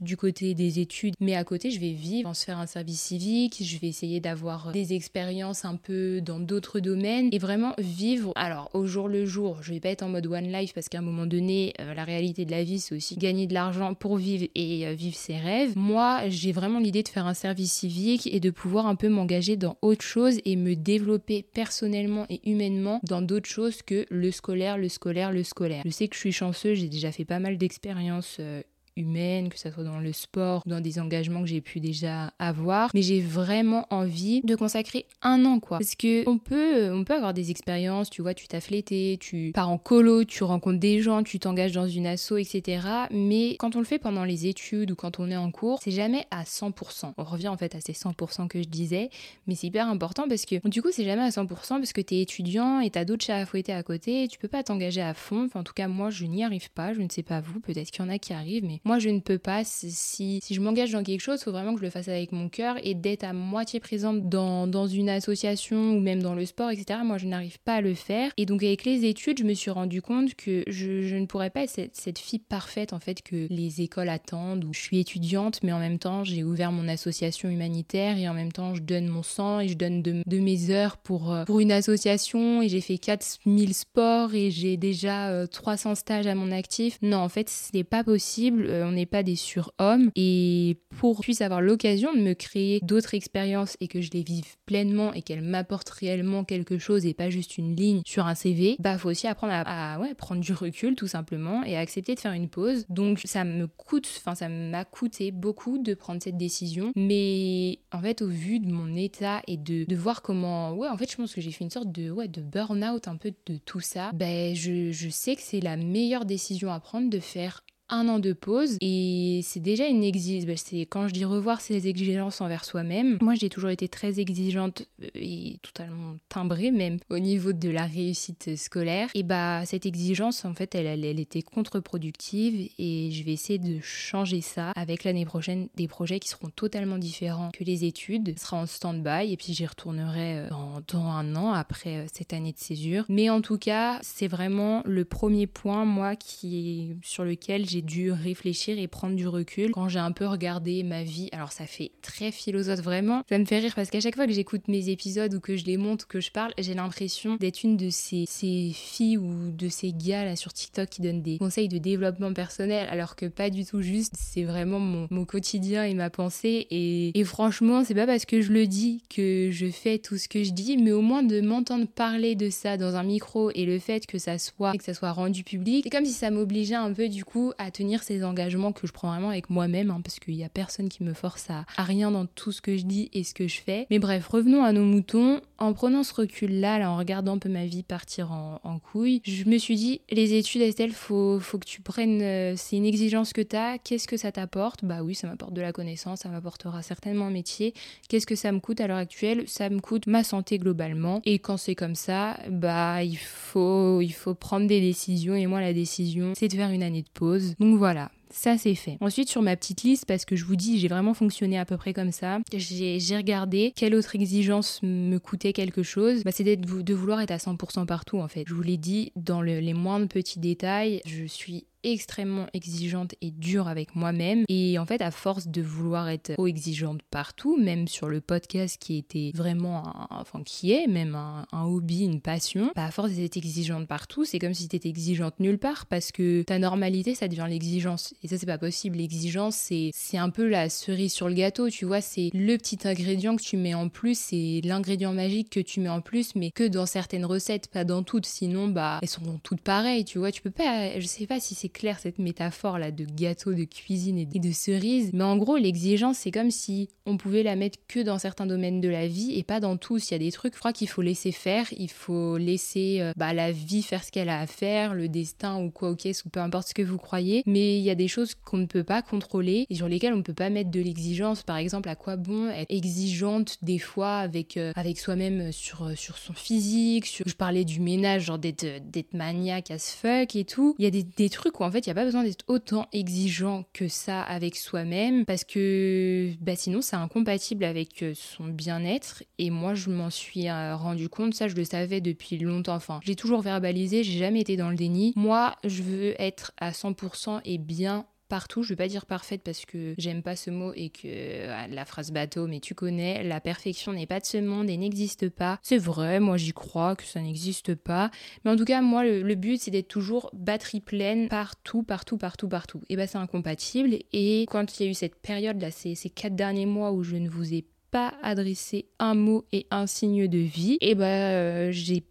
du 0.00 0.16
côté 0.16 0.54
des 0.54 0.80
études, 0.80 1.14
mais 1.20 1.34
à 1.34 1.44
côté, 1.44 1.70
je 1.70 1.80
vais 1.80 1.92
vivre, 1.92 2.34
se 2.34 2.44
faire 2.44 2.58
un 2.58 2.66
service 2.66 3.00
civique, 3.00 3.62
je 3.62 3.78
vais 3.78 3.88
essayer 3.88 4.20
d'avoir 4.20 4.72
des 4.72 4.92
expériences 4.92 5.64
un 5.64 5.76
peu 5.76 6.20
dans 6.20 6.40
d'autres 6.40 6.80
domaines 6.80 7.28
et 7.32 7.38
vraiment 7.38 7.74
vivre. 7.78 8.32
Alors, 8.36 8.70
au 8.74 8.86
jour 8.86 9.08
le 9.08 9.26
jour, 9.26 9.58
je 9.62 9.72
vais 9.72 9.80
pas 9.80 9.90
être 9.90 10.02
en 10.02 10.08
mode 10.08 10.26
one 10.26 10.52
life 10.52 10.74
parce 10.74 10.88
qu'à 10.88 10.98
un 10.98 11.02
moment 11.02 11.26
donné, 11.26 11.72
euh, 11.80 11.94
la 11.94 12.04
réalité 12.04 12.44
de 12.44 12.50
la 12.50 12.64
vie, 12.64 12.80
c'est 12.80 12.94
aussi 12.94 13.16
gagner 13.16 13.46
de 13.46 13.54
l'argent 13.54 13.94
pour 13.94 14.16
vivre 14.16 14.46
et 14.54 14.86
euh, 14.86 14.92
vivre 14.92 15.16
ses 15.16 15.36
rêves. 15.36 15.76
Moi, 15.76 16.28
j'ai 16.28 16.52
vraiment 16.52 16.80
l'idée 16.80 17.02
de 17.02 17.08
faire 17.08 17.26
un 17.26 17.34
service 17.34 17.72
civique 17.72 18.26
et 18.26 18.40
de 18.40 18.50
pouvoir 18.50 18.86
un 18.86 18.96
peu 18.96 19.08
m'engager 19.08 19.56
dans 19.56 19.76
autre 19.82 20.04
chose 20.04 20.38
et 20.44 20.56
me 20.56 20.74
développer 20.74 21.42
personnellement 21.42 22.26
et 22.30 22.40
humainement 22.48 23.00
dans 23.02 23.22
d'autres 23.22 23.48
choses 23.48 23.82
que 23.82 24.06
le 24.10 24.30
scolaire, 24.30 24.78
le 24.78 24.88
scolaire, 24.88 25.32
le 25.32 25.44
scolaire. 25.44 25.82
Je 25.84 25.90
sais 25.90 26.08
que 26.08 26.14
je 26.14 26.20
suis 26.20 26.32
chanceuse, 26.32 26.78
j'ai 26.78 26.88
déjà 26.88 27.12
fait 27.12 27.24
pas 27.24 27.38
mal 27.38 27.58
d'expériences 27.58 28.38
euh, 28.40 28.62
humaine, 28.96 29.48
que 29.48 29.58
ce 29.58 29.70
soit 29.70 29.84
dans 29.84 29.98
le 29.98 30.12
sport, 30.12 30.62
dans 30.66 30.80
des 30.80 30.98
engagements 30.98 31.40
que 31.40 31.48
j'ai 31.48 31.60
pu 31.60 31.80
déjà 31.80 32.32
avoir. 32.38 32.90
Mais 32.94 33.02
j'ai 33.02 33.20
vraiment 33.20 33.86
envie 33.90 34.40
de 34.42 34.54
consacrer 34.54 35.06
un 35.22 35.44
an, 35.44 35.60
quoi. 35.60 35.78
Parce 35.78 35.94
que 35.94 36.28
on 36.28 36.38
peut, 36.38 36.92
on 36.92 37.04
peut 37.04 37.14
avoir 37.14 37.34
des 37.34 37.50
expériences, 37.50 38.10
tu 38.10 38.22
vois, 38.22 38.34
tu 38.34 38.46
t'as 38.48 38.60
flété, 38.60 39.18
tu 39.20 39.52
pars 39.54 39.70
en 39.70 39.78
colo, 39.78 40.24
tu 40.24 40.44
rencontres 40.44 40.80
des 40.80 41.02
gens, 41.02 41.22
tu 41.22 41.38
t'engages 41.38 41.72
dans 41.72 41.88
une 41.88 42.06
asso, 42.06 42.32
etc. 42.38 42.86
Mais 43.10 43.56
quand 43.58 43.76
on 43.76 43.78
le 43.78 43.84
fait 43.84 43.98
pendant 43.98 44.24
les 44.24 44.46
études 44.46 44.90
ou 44.90 44.94
quand 44.94 45.18
on 45.20 45.30
est 45.30 45.36
en 45.36 45.50
cours, 45.50 45.80
c'est 45.82 45.90
jamais 45.90 46.26
à 46.30 46.44
100%. 46.44 47.12
On 47.16 47.24
revient 47.24 47.48
en 47.48 47.56
fait 47.56 47.74
à 47.74 47.80
ces 47.80 47.92
100% 47.92 48.48
que 48.48 48.62
je 48.62 48.68
disais, 48.68 49.10
mais 49.46 49.54
c'est 49.54 49.66
hyper 49.66 49.88
important 49.88 50.28
parce 50.28 50.46
que 50.46 50.66
du 50.68 50.82
coup, 50.82 50.88
c'est 50.92 51.04
jamais 51.04 51.22
à 51.22 51.30
100% 51.30 51.46
parce 51.46 51.92
que 51.92 52.00
t'es 52.00 52.20
étudiant 52.20 52.80
et 52.80 52.90
t'as 52.90 53.04
d'autres 53.04 53.24
chats 53.24 53.36
à 53.36 53.46
fouetter 53.46 53.72
à 53.72 53.82
côté, 53.82 54.28
tu 54.28 54.38
peux 54.38 54.48
pas 54.48 54.62
t'engager 54.62 55.00
à 55.00 55.14
fond. 55.14 55.44
Enfin, 55.46 55.60
en 55.60 55.64
tout 55.64 55.72
cas, 55.72 55.88
moi, 55.88 56.10
je 56.10 56.24
n'y 56.26 56.44
arrive 56.44 56.70
pas. 56.70 56.92
Je 56.92 57.00
ne 57.00 57.08
sais 57.08 57.22
pas 57.22 57.40
vous, 57.40 57.60
peut-être 57.60 57.90
qu'il 57.90 58.04
y 58.04 58.08
en 58.08 58.10
a 58.10 58.18
qui 58.18 58.32
arrivent, 58.32 58.64
mais 58.64 58.80
moi, 58.84 58.98
je 58.98 59.08
ne 59.08 59.20
peux 59.20 59.38
pas. 59.38 59.64
Si, 59.64 60.40
si 60.42 60.54
je 60.54 60.60
m'engage 60.60 60.92
dans 60.92 61.02
quelque 61.02 61.20
chose, 61.20 61.42
faut 61.42 61.52
vraiment 61.52 61.72
que 61.72 61.80
je 61.80 61.84
le 61.84 61.90
fasse 61.90 62.08
avec 62.08 62.32
mon 62.32 62.48
cœur 62.48 62.76
et 62.82 62.94
d'être 62.94 63.24
à 63.24 63.32
moitié 63.32 63.80
présente 63.80 64.28
dans, 64.28 64.66
dans 64.66 64.86
une 64.86 65.08
association 65.08 65.96
ou 65.96 66.00
même 66.00 66.22
dans 66.22 66.34
le 66.34 66.44
sport, 66.44 66.70
etc. 66.70 67.00
Moi, 67.02 67.18
je 67.18 67.26
n'arrive 67.26 67.58
pas 67.60 67.76
à 67.76 67.80
le 67.80 67.94
faire. 67.94 68.30
Et 68.36 68.44
donc, 68.44 68.62
avec 68.62 68.84
les 68.84 69.06
études, 69.06 69.38
je 69.38 69.44
me 69.44 69.54
suis 69.54 69.70
rendu 69.70 70.02
compte 70.02 70.34
que 70.34 70.64
je, 70.66 71.02
je 71.02 71.16
ne 71.16 71.26
pourrais 71.26 71.50
pas 71.50 71.62
être 71.62 71.70
cette, 71.70 71.96
cette, 71.96 72.18
fille 72.18 72.38
parfaite, 72.38 72.92
en 72.92 73.00
fait, 73.00 73.22
que 73.22 73.46
les 73.48 73.80
écoles 73.80 74.08
attendent, 74.08 74.64
où 74.64 74.74
je 74.74 74.80
suis 74.80 74.98
étudiante, 74.98 75.60
mais 75.62 75.72
en 75.72 75.78
même 75.78 75.98
temps, 75.98 76.24
j'ai 76.24 76.44
ouvert 76.44 76.70
mon 76.70 76.88
association 76.88 77.48
humanitaire 77.48 78.18
et 78.18 78.28
en 78.28 78.34
même 78.34 78.52
temps, 78.52 78.74
je 78.74 78.82
donne 78.82 79.08
mon 79.08 79.22
sang 79.22 79.60
et 79.60 79.68
je 79.68 79.76
donne 79.76 80.02
de, 80.02 80.22
de 80.26 80.38
mes 80.38 80.70
heures 80.70 80.98
pour, 80.98 81.32
euh, 81.32 81.44
pour 81.44 81.60
une 81.60 81.72
association 81.72 82.60
et 82.60 82.68
j'ai 82.68 82.80
fait 82.80 82.98
4000 82.98 83.74
sports 83.74 84.34
et 84.34 84.50
j'ai 84.50 84.76
déjà 84.76 85.46
300 85.46 85.90
euh, 85.90 85.94
stages 85.94 86.26
à 86.26 86.34
mon 86.34 86.52
actif. 86.52 86.98
Non, 87.02 87.18
en 87.18 87.28
fait, 87.28 87.48
ce 87.48 87.74
n'est 87.74 87.84
pas 87.84 88.04
possible. 88.04 88.73
Euh, 88.74 88.84
on 88.86 88.96
est 88.96 89.06
pas 89.06 89.22
des 89.22 89.36
surhommes. 89.36 90.10
Et 90.16 90.78
pour 90.98 91.20
puisse 91.20 91.40
avoir 91.40 91.60
l'occasion 91.60 92.12
de 92.12 92.20
me 92.20 92.34
créer 92.34 92.80
d'autres 92.82 93.14
expériences 93.14 93.76
et 93.80 93.88
que 93.88 94.00
je 94.00 94.10
les 94.12 94.22
vive 94.22 94.56
pleinement 94.66 95.12
et 95.12 95.22
qu'elles 95.22 95.42
m'apportent 95.42 95.90
réellement 95.90 96.44
quelque 96.44 96.78
chose 96.78 97.06
et 97.06 97.14
pas 97.14 97.30
juste 97.30 97.56
une 97.58 97.74
ligne 97.74 98.02
sur 98.04 98.26
un 98.26 98.34
CV, 98.34 98.76
bah 98.78 98.98
faut 98.98 99.10
aussi 99.10 99.26
apprendre 99.26 99.52
à, 99.54 99.98
ouais, 100.00 100.14
prendre 100.14 100.40
du 100.40 100.52
recul 100.52 100.94
tout 100.94 101.06
simplement 101.06 101.62
et 101.64 101.76
accepter 101.76 102.14
de 102.14 102.20
faire 102.20 102.32
une 102.32 102.48
pause. 102.48 102.84
Donc 102.88 103.20
ça 103.24 103.44
me 103.44 103.66
coûte, 103.66 104.08
enfin 104.18 104.34
ça 104.34 104.48
m'a 104.48 104.84
coûté 104.84 105.30
beaucoup 105.30 105.78
de 105.78 105.94
prendre 105.94 106.22
cette 106.22 106.36
décision. 106.36 106.92
Mais 106.96 107.78
en 107.92 108.00
fait, 108.00 108.22
au 108.22 108.28
vu 108.28 108.60
de 108.60 108.70
mon 108.70 108.94
état 108.96 109.42
et 109.46 109.56
de, 109.56 109.84
de 109.84 109.96
voir 109.96 110.22
comment, 110.22 110.72
ouais, 110.74 110.88
en 110.88 110.96
fait, 110.96 111.10
je 111.10 111.16
pense 111.16 111.34
que 111.34 111.40
j'ai 111.40 111.52
fait 111.52 111.64
une 111.64 111.70
sorte 111.70 111.92
de, 111.92 112.10
ouais, 112.10 112.28
de 112.28 112.42
burn-out 112.42 113.08
un 113.08 113.16
peu 113.16 113.32
de 113.46 113.58
tout 113.58 113.80
ça. 113.80 114.10
Ben, 114.14 114.54
je, 114.54 114.92
je 114.92 115.08
sais 115.08 115.36
que 115.36 115.42
c'est 115.42 115.60
la 115.60 115.76
meilleure 115.76 116.24
décision 116.24 116.72
à 116.72 116.80
prendre 116.80 117.10
de 117.10 117.20
faire 117.20 117.64
un 117.94 118.08
an 118.08 118.18
de 118.18 118.32
pause 118.32 118.76
et 118.80 119.40
c'est 119.42 119.60
déjà 119.60 119.86
une 119.86 120.04
exigence. 120.04 120.46
Bah, 120.46 120.56
c'est 120.56 120.80
quand 120.80 121.08
je 121.08 121.12
dis 121.12 121.24
revoir 121.24 121.60
ces 121.60 121.88
exigences 121.88 122.40
envers 122.40 122.64
soi-même. 122.64 123.18
Moi, 123.20 123.34
j'ai 123.34 123.48
toujours 123.48 123.70
été 123.70 123.88
très 123.88 124.20
exigeante 124.20 124.82
euh, 125.02 125.08
et 125.14 125.58
totalement 125.62 126.16
timbrée 126.28 126.70
même 126.70 126.98
au 127.10 127.18
niveau 127.18 127.52
de 127.52 127.70
la 127.70 127.84
réussite 127.84 128.56
scolaire. 128.56 129.08
Et 129.14 129.22
bah 129.22 129.64
cette 129.64 129.86
exigence, 129.86 130.44
en 130.44 130.54
fait, 130.54 130.74
elle, 130.74 131.04
elle, 131.04 131.20
était 131.20 131.42
contre-productive 131.42 132.70
et 132.78 133.10
je 133.12 133.24
vais 133.24 133.32
essayer 133.32 133.58
de 133.58 133.80
changer 133.80 134.40
ça 134.40 134.70
avec 134.72 135.04
l'année 135.04 135.24
prochaine 135.24 135.68
des 135.76 135.88
projets 135.88 136.18
qui 136.18 136.28
seront 136.28 136.48
totalement 136.48 136.98
différents 136.98 137.50
que 137.52 137.64
les 137.64 137.84
études. 137.84 138.34
Ce 138.36 138.44
sera 138.44 138.58
en 138.58 138.66
stand-by 138.66 139.32
et 139.32 139.36
puis 139.36 139.54
j'y 139.54 139.66
retournerai 139.66 140.38
euh, 140.38 140.48
dans, 140.48 140.80
dans, 140.88 141.06
un 141.06 141.36
an 141.36 141.52
après 141.52 141.98
euh, 141.98 142.06
cette 142.12 142.32
année 142.32 142.52
de 142.52 142.58
césure. 142.58 143.04
Mais 143.08 143.30
en 143.30 143.40
tout 143.40 143.58
cas, 143.58 143.98
c'est 144.02 144.28
vraiment 144.28 144.82
le 144.84 145.04
premier 145.04 145.46
point 145.46 145.84
moi 145.84 146.16
qui 146.16 146.96
sur 147.02 147.24
lequel 147.24 147.68
j'ai 147.68 147.82
dû 147.84 148.12
réfléchir 148.12 148.78
et 148.78 148.88
prendre 148.88 149.14
du 149.14 149.28
recul 149.28 149.70
quand 149.70 149.88
j'ai 149.88 149.98
un 149.98 150.12
peu 150.12 150.26
regardé 150.26 150.82
ma 150.82 151.02
vie. 151.02 151.28
Alors 151.32 151.52
ça 151.52 151.66
fait 151.66 151.92
très 152.02 152.32
philosophe 152.32 152.80
vraiment. 152.80 153.22
Ça 153.28 153.38
me 153.38 153.44
fait 153.44 153.58
rire 153.58 153.74
parce 153.74 153.90
qu'à 153.90 154.00
chaque 154.00 154.16
fois 154.16 154.26
que 154.26 154.32
j'écoute 154.32 154.68
mes 154.68 154.88
épisodes 154.88 155.34
ou 155.34 155.40
que 155.40 155.56
je 155.56 155.64
les 155.64 155.76
monte 155.76 156.06
que 156.06 156.20
je 156.20 156.30
parle, 156.30 156.52
j'ai 156.58 156.74
l'impression 156.74 157.36
d'être 157.36 157.62
une 157.62 157.76
de 157.76 157.90
ces, 157.90 158.24
ces 158.26 158.70
filles 158.74 159.18
ou 159.18 159.50
de 159.50 159.68
ces 159.68 159.92
gars 159.92 160.24
là 160.24 160.36
sur 160.36 160.52
TikTok 160.52 160.88
qui 160.88 161.02
donnent 161.02 161.22
des 161.22 161.38
conseils 161.38 161.68
de 161.68 161.78
développement 161.78 162.32
personnel 162.32 162.88
alors 162.90 163.16
que 163.16 163.26
pas 163.26 163.50
du 163.50 163.64
tout 163.64 163.82
juste. 163.82 164.14
C'est 164.16 164.44
vraiment 164.44 164.78
mon, 164.78 165.06
mon, 165.10 165.24
quotidien 165.24 165.84
et 165.84 165.94
ma 165.94 166.10
pensée 166.10 166.66
et, 166.70 167.18
et 167.18 167.24
franchement 167.24 167.82
c'est 167.82 167.94
pas 167.94 168.06
parce 168.06 168.26
que 168.26 168.42
je 168.42 168.52
le 168.52 168.66
dis 168.66 169.02
que 169.08 169.48
je 169.50 169.66
fais 169.66 169.98
tout 169.98 170.18
ce 170.18 170.28
que 170.28 170.44
je 170.44 170.52
dis 170.52 170.76
mais 170.76 170.92
au 170.92 171.00
moins 171.00 171.22
de 171.22 171.40
m'entendre 171.40 171.86
parler 171.86 172.34
de 172.34 172.50
ça 172.50 172.76
dans 172.76 172.94
un 172.94 173.02
micro 173.02 173.50
et 173.54 173.64
le 173.64 173.78
fait 173.78 174.06
que 174.06 174.18
ça 174.18 174.38
soit 174.38 174.76
que 174.76 174.84
ça 174.84 174.94
soit 174.94 175.12
rendu 175.12 175.44
public 175.44 175.84
c'est 175.84 175.90
comme 175.90 176.04
si 176.04 176.12
ça 176.12 176.30
m'obligeait 176.30 176.74
un 176.74 176.92
peu 176.92 177.08
du 177.08 177.24
coup 177.24 177.52
à 177.58 177.63
tenir 177.70 178.02
ces 178.02 178.24
engagements 178.24 178.72
que 178.72 178.86
je 178.86 178.92
prends 178.92 179.08
vraiment 179.08 179.30
avec 179.30 179.50
moi-même, 179.50 179.90
hein, 179.90 180.00
parce 180.02 180.18
qu'il 180.18 180.36
n'y 180.36 180.44
a 180.44 180.48
personne 180.48 180.88
qui 180.88 181.02
me 181.02 181.14
force 181.14 181.50
à, 181.50 181.64
rien 181.76 182.10
dans 182.10 182.26
tout 182.26 182.52
ce 182.52 182.60
que 182.60 182.76
je 182.76 182.84
dis 182.84 183.10
et 183.12 183.24
ce 183.24 183.34
que 183.34 183.48
je 183.48 183.60
fais. 183.60 183.86
Mais 183.90 183.98
bref, 183.98 184.26
revenons 184.28 184.64
à 184.64 184.72
nos 184.72 184.84
moutons. 184.84 185.40
En 185.58 185.72
prenant 185.72 186.02
ce 186.02 186.12
recul-là, 186.14 186.78
là, 186.78 186.90
en 186.90 186.96
regardant 186.96 187.34
un 187.34 187.38
peu 187.38 187.48
ma 187.48 187.64
vie 187.64 187.82
partir 187.82 188.32
en, 188.32 188.60
en 188.64 188.78
couille, 188.78 189.22
je 189.24 189.44
me 189.44 189.58
suis 189.58 189.76
dit, 189.76 190.00
les 190.10 190.34
études, 190.34 190.62
Estelle, 190.62 190.92
faut, 190.92 191.38
faut 191.40 191.58
que 191.58 191.66
tu 191.66 191.80
prennes, 191.80 192.20
euh, 192.22 192.54
c'est 192.56 192.76
une 192.76 192.86
exigence 192.86 193.32
que 193.32 193.40
tu 193.40 193.56
as, 193.56 193.78
qu'est-ce 193.78 194.08
que 194.08 194.16
ça 194.16 194.32
t'apporte? 194.32 194.84
Bah 194.84 195.02
oui, 195.02 195.14
ça 195.14 195.28
m'apporte 195.28 195.52
de 195.52 195.60
la 195.60 195.72
connaissance, 195.72 196.20
ça 196.20 196.28
m'apportera 196.28 196.82
certainement 196.82 197.26
un 197.26 197.30
métier. 197.30 197.74
Qu'est-ce 198.08 198.26
que 198.26 198.34
ça 198.34 198.52
me 198.52 198.60
coûte 198.60 198.80
à 198.80 198.86
l'heure 198.86 198.96
actuelle? 198.96 199.44
Ça 199.46 199.68
me 199.70 199.80
coûte 199.80 200.06
ma 200.06 200.24
santé 200.24 200.58
globalement. 200.58 201.20
Et 201.24 201.38
quand 201.38 201.56
c'est 201.56 201.74
comme 201.74 201.94
ça, 201.94 202.38
bah 202.50 203.02
il 203.02 203.16
faut, 203.16 204.00
il 204.00 204.12
faut 204.12 204.34
prendre 204.34 204.66
des 204.66 204.80
décisions. 204.80 205.34
Et 205.34 205.46
moi, 205.46 205.60
la 205.60 205.72
décision, 205.72 206.32
c'est 206.36 206.48
de 206.48 206.54
faire 206.54 206.70
une 206.70 206.82
année 206.82 207.02
de 207.02 207.08
pause. 207.12 207.53
Donc 207.60 207.78
voilà, 207.78 208.10
ça 208.30 208.58
c'est 208.58 208.74
fait. 208.74 208.96
Ensuite 209.00 209.28
sur 209.28 209.42
ma 209.42 209.56
petite 209.56 209.82
liste, 209.82 210.06
parce 210.06 210.24
que 210.24 210.36
je 210.36 210.44
vous 210.44 210.56
dis, 210.56 210.78
j'ai 210.78 210.88
vraiment 210.88 211.14
fonctionné 211.14 211.58
à 211.58 211.64
peu 211.64 211.76
près 211.76 211.92
comme 211.92 212.12
ça, 212.12 212.38
j'ai 212.52 213.16
regardé 213.16 213.72
quelle 213.76 213.94
autre 213.94 214.14
exigence 214.14 214.80
me 214.82 215.18
coûtait 215.18 215.52
quelque 215.52 215.82
chose. 215.82 216.24
Bah, 216.24 216.30
c'est 216.32 216.44
de 216.44 216.94
vouloir 216.94 217.20
être 217.20 217.30
à 217.30 217.36
100% 217.36 217.86
partout 217.86 218.18
en 218.18 218.28
fait. 218.28 218.44
Je 218.46 218.54
vous 218.54 218.62
l'ai 218.62 218.76
dit, 218.76 219.12
dans 219.16 219.42
les 219.42 219.74
moindres 219.74 220.08
petits 220.08 220.40
détails, 220.40 221.00
je 221.06 221.24
suis 221.24 221.66
extrêmement 221.84 222.46
exigeante 222.52 223.14
et 223.20 223.30
dure 223.30 223.68
avec 223.68 223.94
moi-même. 223.94 224.44
Et 224.48 224.78
en 224.78 224.86
fait, 224.86 225.00
à 225.02 225.10
force 225.10 225.48
de 225.48 225.62
vouloir 225.62 226.08
être 226.08 226.34
trop 226.34 226.46
exigeante 226.46 227.00
partout, 227.10 227.56
même 227.56 227.88
sur 227.88 228.08
le 228.08 228.20
podcast 228.20 228.76
qui 228.80 228.96
était 228.96 229.30
vraiment, 229.34 229.86
un, 229.86 230.08
enfin 230.10 230.42
qui 230.44 230.72
est 230.72 230.86
même 230.86 231.14
un, 231.14 231.46
hobby, 231.52 232.04
une 232.04 232.20
passion, 232.20 232.72
bah 232.74 232.86
à 232.86 232.90
force 232.90 233.12
d'être 233.12 233.36
exigeante 233.36 233.86
partout, 233.86 234.24
c'est 234.24 234.38
comme 234.38 234.54
si 234.54 234.68
tu 234.68 234.76
étais 234.76 234.88
exigeante 234.88 235.38
nulle 235.40 235.58
part 235.58 235.86
parce 235.86 236.12
que 236.12 236.42
ta 236.42 236.58
normalité, 236.58 237.14
ça 237.14 237.28
devient 237.28 237.46
l'exigence. 237.48 238.14
Et 238.22 238.28
ça, 238.28 238.38
c'est 238.38 238.46
pas 238.46 238.58
possible. 238.58 238.96
L'exigence, 238.96 239.56
c'est, 239.56 239.90
c'est 239.94 240.18
un 240.18 240.30
peu 240.30 240.48
la 240.48 240.68
cerise 240.68 241.12
sur 241.12 241.28
le 241.28 241.34
gâteau, 241.34 241.70
tu 241.70 241.84
vois, 241.84 242.00
c'est 242.00 242.30
le 242.32 242.56
petit 242.56 242.78
ingrédient 242.84 243.36
que 243.36 243.42
tu 243.42 243.56
mets 243.56 243.74
en 243.74 243.88
plus, 243.88 244.18
c'est 244.18 244.60
l'ingrédient 244.64 245.12
magique 245.12 245.50
que 245.50 245.60
tu 245.60 245.80
mets 245.80 245.88
en 245.88 246.00
plus, 246.00 246.34
mais 246.34 246.50
que 246.50 246.66
dans 246.66 246.86
certaines 246.86 247.24
recettes, 247.24 247.68
pas 247.68 247.84
dans 247.84 248.02
toutes. 248.02 248.26
Sinon, 248.26 248.68
bah, 248.68 248.98
elles 249.02 249.08
sont 249.08 249.38
toutes 249.42 249.60
pareilles, 249.60 250.04
tu 250.04 250.18
vois. 250.18 250.32
Tu 250.32 250.42
peux 250.42 250.50
pas, 250.50 250.98
je 250.98 251.06
sais 251.06 251.26
pas 251.26 251.40
si 251.40 251.54
c'est 251.54 251.68
clair 251.74 251.98
cette 251.98 252.18
métaphore 252.18 252.78
là 252.78 252.90
de 252.90 253.04
gâteau, 253.04 253.52
de 253.52 253.64
cuisine 253.64 254.18
et 254.18 254.24
de 254.24 254.52
cerises, 254.52 255.10
mais 255.12 255.24
en 255.24 255.36
gros 255.36 255.58
l'exigence 255.58 256.18
c'est 256.18 256.30
comme 256.30 256.50
si 256.50 256.88
on 257.04 257.18
pouvait 257.18 257.42
la 257.42 257.56
mettre 257.56 257.78
que 257.86 258.00
dans 258.00 258.18
certains 258.18 258.46
domaines 258.46 258.80
de 258.80 258.88
la 258.88 259.06
vie 259.06 259.36
et 259.38 259.42
pas 259.42 259.60
dans 259.60 259.76
tous. 259.76 260.10
Il 260.10 260.14
y 260.14 260.16
a 260.16 260.18
des 260.18 260.32
trucs, 260.32 260.54
je 260.54 260.58
crois 260.58 260.72
qu'il 260.72 260.88
faut 260.88 261.02
laisser 261.02 261.32
faire, 261.32 261.66
il 261.76 261.90
faut 261.90 262.38
laisser 262.38 262.98
euh, 263.00 263.12
bah, 263.16 263.34
la 263.34 263.52
vie 263.52 263.82
faire 263.82 264.02
ce 264.04 264.10
qu'elle 264.10 264.28
a 264.28 264.40
à 264.40 264.46
faire, 264.46 264.94
le 264.94 265.08
destin 265.08 265.60
ou 265.60 265.70
quoi 265.70 265.90
ok, 265.90 266.08
ou 266.24 266.28
peu 266.30 266.40
importe 266.40 266.68
ce 266.68 266.74
que 266.74 266.82
vous 266.82 266.98
croyez, 266.98 267.42
mais 267.46 267.78
il 267.78 267.82
y 267.82 267.90
a 267.90 267.94
des 267.94 268.08
choses 268.08 268.34
qu'on 268.34 268.58
ne 268.58 268.66
peut 268.66 268.84
pas 268.84 269.02
contrôler 269.02 269.66
et 269.68 269.74
sur 269.74 269.88
lesquelles 269.88 270.14
on 270.14 270.18
ne 270.18 270.22
peut 270.22 270.34
pas 270.34 270.50
mettre 270.50 270.70
de 270.70 270.80
l'exigence. 270.80 271.42
Par 271.42 271.56
exemple, 271.56 271.88
à 271.88 271.96
quoi 271.96 272.16
bon 272.16 272.48
être 272.48 272.70
exigeante 272.70 273.58
des 273.62 273.78
fois 273.78 274.18
avec, 274.18 274.56
euh, 274.56 274.72
avec 274.76 274.98
soi-même 274.98 275.52
sur, 275.52 275.84
euh, 275.84 275.94
sur 275.94 276.16
son 276.16 276.32
physique, 276.32 277.06
sur... 277.06 277.26
je 277.26 277.34
parlais 277.34 277.64
du 277.64 277.80
ménage, 277.80 278.24
genre 278.24 278.38
d'être 278.38 278.64
maniaque 279.12 279.70
as 279.70 279.94
fuck 279.94 280.36
et 280.36 280.44
tout. 280.44 280.74
Il 280.78 280.84
y 280.84 280.88
a 280.88 280.90
des, 280.90 281.02
des 281.02 281.28
trucs 281.28 281.60
où 281.60 281.63
en 281.64 281.70
fait 281.70 281.86
il 281.86 281.88
n'y 281.88 281.92
a 281.92 281.94
pas 281.94 282.04
besoin 282.04 282.24
d'être 282.24 282.44
autant 282.48 282.86
exigeant 282.92 283.64
que 283.72 283.88
ça 283.88 284.22
avec 284.22 284.56
soi-même 284.56 285.24
parce 285.24 285.44
que 285.44 286.30
bah, 286.40 286.56
sinon 286.56 286.80
c'est 286.82 286.96
incompatible 286.96 287.64
avec 287.64 288.02
euh, 288.02 288.12
son 288.14 288.44
bien-être 288.44 289.22
et 289.38 289.50
moi 289.50 289.74
je 289.74 289.90
m'en 289.90 290.10
suis 290.10 290.48
euh, 290.48 290.76
rendu 290.76 291.08
compte, 291.08 291.34
ça 291.34 291.48
je 291.48 291.54
le 291.54 291.64
savais 291.64 292.00
depuis 292.00 292.38
longtemps, 292.38 292.74
enfin 292.74 293.00
j'ai 293.02 293.16
toujours 293.16 293.40
verbalisé, 293.40 294.04
j'ai 294.04 294.18
jamais 294.18 294.40
été 294.40 294.56
dans 294.56 294.70
le 294.70 294.76
déni. 294.76 295.12
Moi 295.16 295.56
je 295.64 295.82
veux 295.82 296.20
être 296.20 296.52
à 296.58 296.70
100% 296.70 297.40
et 297.44 297.58
bien 297.58 298.06
partout. 298.28 298.62
Je 298.62 298.70
vais 298.70 298.76
pas 298.76 298.88
dire 298.88 299.06
parfaite 299.06 299.42
parce 299.42 299.64
que 299.64 299.94
j'aime 299.98 300.22
pas 300.22 300.36
ce 300.36 300.50
mot 300.50 300.72
et 300.74 300.90
que 300.90 301.06
euh, 301.06 301.66
la 301.68 301.84
phrase 301.84 302.10
bateau, 302.10 302.46
mais 302.46 302.60
tu 302.60 302.74
connais, 302.74 303.22
la 303.22 303.40
perfection 303.40 303.92
n'est 303.92 304.06
pas 304.06 304.20
de 304.20 304.26
ce 304.26 304.38
monde 304.38 304.70
et 304.70 304.76
n'existe 304.76 305.28
pas. 305.28 305.58
C'est 305.62 305.78
vrai, 305.78 306.20
moi 306.20 306.36
j'y 306.36 306.52
crois 306.52 306.96
que 306.96 307.04
ça 307.04 307.20
n'existe 307.20 307.74
pas. 307.74 308.10
Mais 308.44 308.50
en 308.50 308.56
tout 308.56 308.64
cas, 308.64 308.80
moi 308.80 309.04
le, 309.04 309.34
but 309.34 309.60
c'est 309.60 309.70
d'être 309.70 309.88
toujours 309.88 310.30
batterie 310.32 310.80
pleine 310.80 311.28
partout, 311.28 311.82
partout, 311.82 312.18
partout, 312.18 312.48
partout. 312.48 312.82
Et 312.88 312.96
bah 312.96 313.06
c'est 313.06 313.18
incompatible. 313.18 313.96
Et 314.12 314.46
quand 314.50 314.78
il 314.78 314.84
y 314.84 314.88
a 314.88 314.90
eu 314.90 314.94
cette 314.94 315.16
période 315.16 315.60
là, 315.60 315.70
ces, 315.70 315.94
ces 315.94 316.10
quatre 316.10 316.36
derniers 316.36 316.66
mois 316.66 316.92
où 316.92 317.02
je 317.02 317.16
ne 317.16 317.28
vous 317.28 317.54
ai 317.54 317.64
pas 317.90 318.14
adressé 318.22 318.88
un 318.98 319.14
mot 319.14 319.44
et 319.52 319.66
un 319.70 319.86
signe 319.86 320.26
de 320.26 320.38
vie, 320.38 320.78
et 320.80 320.94
bah 320.94 321.04
euh, 321.06 321.68
j'ai 321.70 322.04